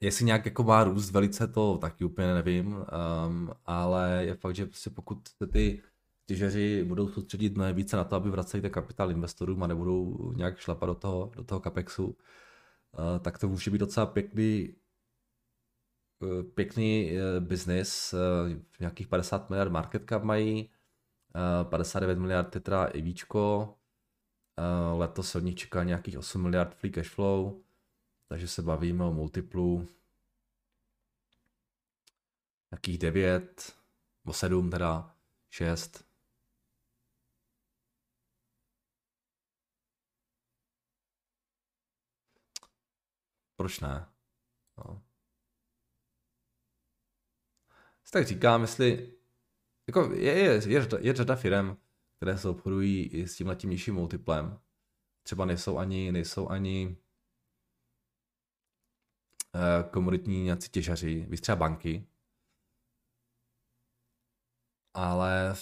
Jestli 0.00 0.24
nějak 0.24 0.44
jako 0.44 0.62
má 0.62 0.84
růst 0.84 1.10
velice, 1.10 1.48
to 1.48 1.78
taky 1.78 2.04
úplně 2.04 2.34
nevím, 2.34 2.76
um, 2.76 3.50
ale 3.66 4.24
je 4.24 4.34
fakt, 4.34 4.54
že 4.54 4.66
prostě 4.66 4.90
pokud 4.90 5.18
ty 5.52 5.82
těžeři 6.28 6.84
budou 6.84 7.08
soustředit 7.08 7.54
mnohem 7.54 7.76
více 7.76 7.96
na 7.96 8.04
to, 8.04 8.16
aby 8.16 8.30
vraceli 8.30 8.60
ten 8.60 8.70
kapitál 8.70 9.10
investorům 9.10 9.62
a 9.62 9.66
nebudou 9.66 10.32
nějak 10.32 10.58
šlapat 10.58 10.88
do 10.88 10.94
toho, 10.94 11.32
do 11.36 11.44
toho 11.44 11.60
capexu, 11.60 12.06
uh, 12.06 12.14
tak 13.20 13.38
to 13.38 13.48
může 13.48 13.70
být 13.70 13.78
docela 13.78 14.06
pěkný, 14.06 14.74
uh, 16.18 16.42
pěkný 16.42 17.12
business. 17.40 18.12
Uh, 18.12 18.58
nějakých 18.80 19.08
50 19.08 19.50
miliard 19.50 19.72
market 19.72 20.02
cap 20.08 20.22
mají, 20.22 20.70
59 21.62 22.18
miliard 22.18 22.54
je 22.54 22.60
teda 22.60 22.84
i 22.84 23.02
víčko, 23.02 23.74
letos 24.92 25.30
se 25.30 25.38
od 25.38 25.44
nich 25.44 25.54
čeká 25.54 25.84
nějakých 25.84 26.18
8 26.18 26.42
miliard 26.42 26.74
free 26.74 26.92
cash 26.92 27.10
flow, 27.10 27.62
takže 28.28 28.48
se 28.48 28.62
bavíme 28.62 29.04
o 29.04 29.12
multiplu 29.12 29.88
nějakých 32.72 32.98
9, 32.98 33.76
o 34.24 34.32
7 34.32 34.70
teda, 34.70 35.14
6. 35.50 36.07
Proč 43.58 43.80
ne? 43.80 44.06
No. 44.78 45.02
Tak 48.10 48.26
říkám, 48.26 48.62
jestli 48.62 49.12
jako 49.88 50.12
je, 50.12 50.38
je, 50.38 50.68
je, 50.68 50.88
je 51.00 51.14
řada 51.14 51.36
firm, 51.36 51.76
které 52.16 52.38
se 52.38 52.48
obchodují 52.48 53.06
i 53.06 53.28
s 53.28 53.36
tím 53.36 53.50
tím 53.56 53.70
nižším 53.70 53.94
multiplem. 53.94 54.60
Třeba 55.22 55.44
nejsou 55.44 55.78
ani, 55.78 56.12
nejsou 56.12 56.48
ani 56.48 56.96
uh, 59.54 59.90
komoditní 59.90 60.42
nějací 60.42 60.70
těžaři, 60.70 61.26
víš 61.28 61.40
třeba 61.40 61.56
banky. 61.56 62.06
Ale 64.94 65.54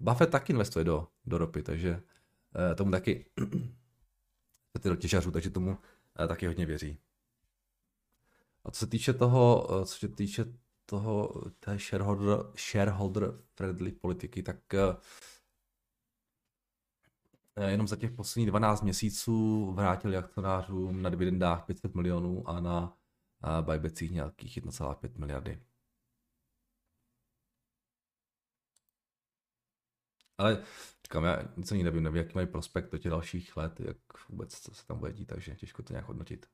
Buffett 0.00 0.32
taky 0.32 0.52
investuje 0.52 0.84
do, 0.84 1.08
do 1.24 1.38
ropy, 1.38 1.62
takže 1.62 1.94
uh, 1.94 2.74
tomu 2.76 2.90
taky 2.90 3.30
do 4.84 4.96
těžařů, 4.96 5.30
takže 5.30 5.50
tomu 5.50 5.78
taky 6.28 6.46
hodně 6.46 6.66
věří. 6.66 6.98
A 8.64 8.70
co 8.70 8.78
se 8.78 8.86
týče 8.86 9.12
toho, 9.12 9.66
co 9.84 9.98
se 9.98 10.08
týče 10.08 10.44
toho, 10.86 11.42
té 11.60 11.78
shareholder, 11.78 12.38
shareholder 12.56 13.32
friendly 13.54 13.92
politiky, 13.92 14.42
tak 14.42 14.74
eh, 14.74 14.96
jenom 17.70 17.88
za 17.88 17.96
těch 17.96 18.10
posledních 18.10 18.48
12 18.48 18.82
měsíců 18.82 19.72
vrátili 19.72 20.16
akcionářům 20.16 21.02
na 21.02 21.10
dividendách 21.10 21.64
500 21.64 21.94
milionů 21.94 22.48
a 22.48 22.60
na 22.60 22.96
buybacích 23.60 24.10
nějakých 24.10 24.58
1,5 24.58 25.18
miliardy. 25.18 25.62
Ale 30.38 30.62
říkám, 31.04 31.24
já 31.24 31.42
nic 31.56 31.72
ani 31.72 31.82
nevím, 31.82 32.02
nevím, 32.02 32.16
jaký 32.16 32.32
mají 32.34 32.46
prospekt 32.46 32.92
do 32.92 32.98
těch 32.98 33.10
dalších 33.10 33.56
let, 33.56 33.80
jak 33.80 33.96
vůbec 34.28 34.60
co 34.60 34.74
se 34.74 34.86
tam 34.86 34.98
bude 34.98 35.12
dít, 35.12 35.26
takže 35.26 35.54
těžko 35.54 35.82
to 35.82 35.92
nějak 35.92 36.06
hodnotit. 36.06 36.46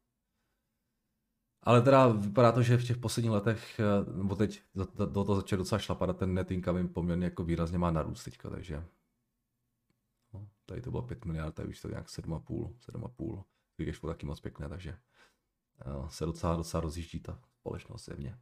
Ale 1.62 1.82
teda 1.82 2.08
vypadá 2.08 2.52
to, 2.52 2.62
že 2.62 2.76
v 2.76 2.84
těch 2.84 2.96
posledních 2.96 3.32
letech, 3.32 3.80
eh, 3.80 4.12
nebo 4.16 4.36
teď 4.36 4.62
do, 4.74 5.06
toho 5.06 5.36
začal 5.36 5.58
docela 5.58 5.78
šlapat 5.78 6.18
ten 6.18 6.34
net 6.34 6.50
income 6.50 6.88
poměrně 6.88 7.24
jako 7.24 7.44
výrazně 7.44 7.78
má 7.78 7.90
narůst 7.90 8.24
teďka, 8.24 8.50
takže 8.50 8.84
no, 10.32 10.48
tady 10.66 10.80
to 10.80 10.90
bylo 10.90 11.02
5 11.02 11.24
miliard, 11.24 11.54
tady 11.54 11.68
už 11.68 11.80
to 11.80 11.88
nějak 11.88 12.06
7,5, 12.06 12.74
7,5, 12.78 13.44
když 13.76 13.98
to 13.98 14.06
taky 14.06 14.26
moc 14.26 14.40
pěkné, 14.40 14.68
takže 14.68 14.98
uh, 15.86 16.08
se 16.08 16.26
docela, 16.26 16.56
docela 16.56 16.80
rozjíždí 16.80 17.20
ta 17.20 17.40
společnost 17.60 18.04
zjevně. 18.04 18.38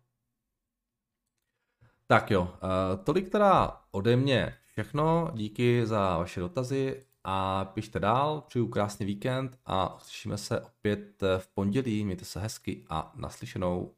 Tak 2.07 2.31
jo, 2.31 2.43
uh, 2.43 3.05
tolik 3.05 3.29
teda 3.29 3.81
ode 3.91 4.17
mě 4.17 4.57
všechno, 4.83 5.31
díky 5.35 5.87
za 5.87 6.19
vaše 6.19 6.41
dotazy 6.41 7.05
a 7.25 7.65
pište 7.65 8.01
dál, 8.01 8.41
přeju 8.41 8.69
krásný 8.69 9.07
víkend 9.07 9.59
a 9.67 9.97
uslyšíme 9.97 10.39
se 10.39 10.61
opět 10.61 11.23
v 11.39 11.49
pondělí, 11.55 12.05
mějte 12.05 12.25
se 12.25 12.41
hezky 12.41 12.85
a 12.91 13.13
naslyšenou. 13.17 13.95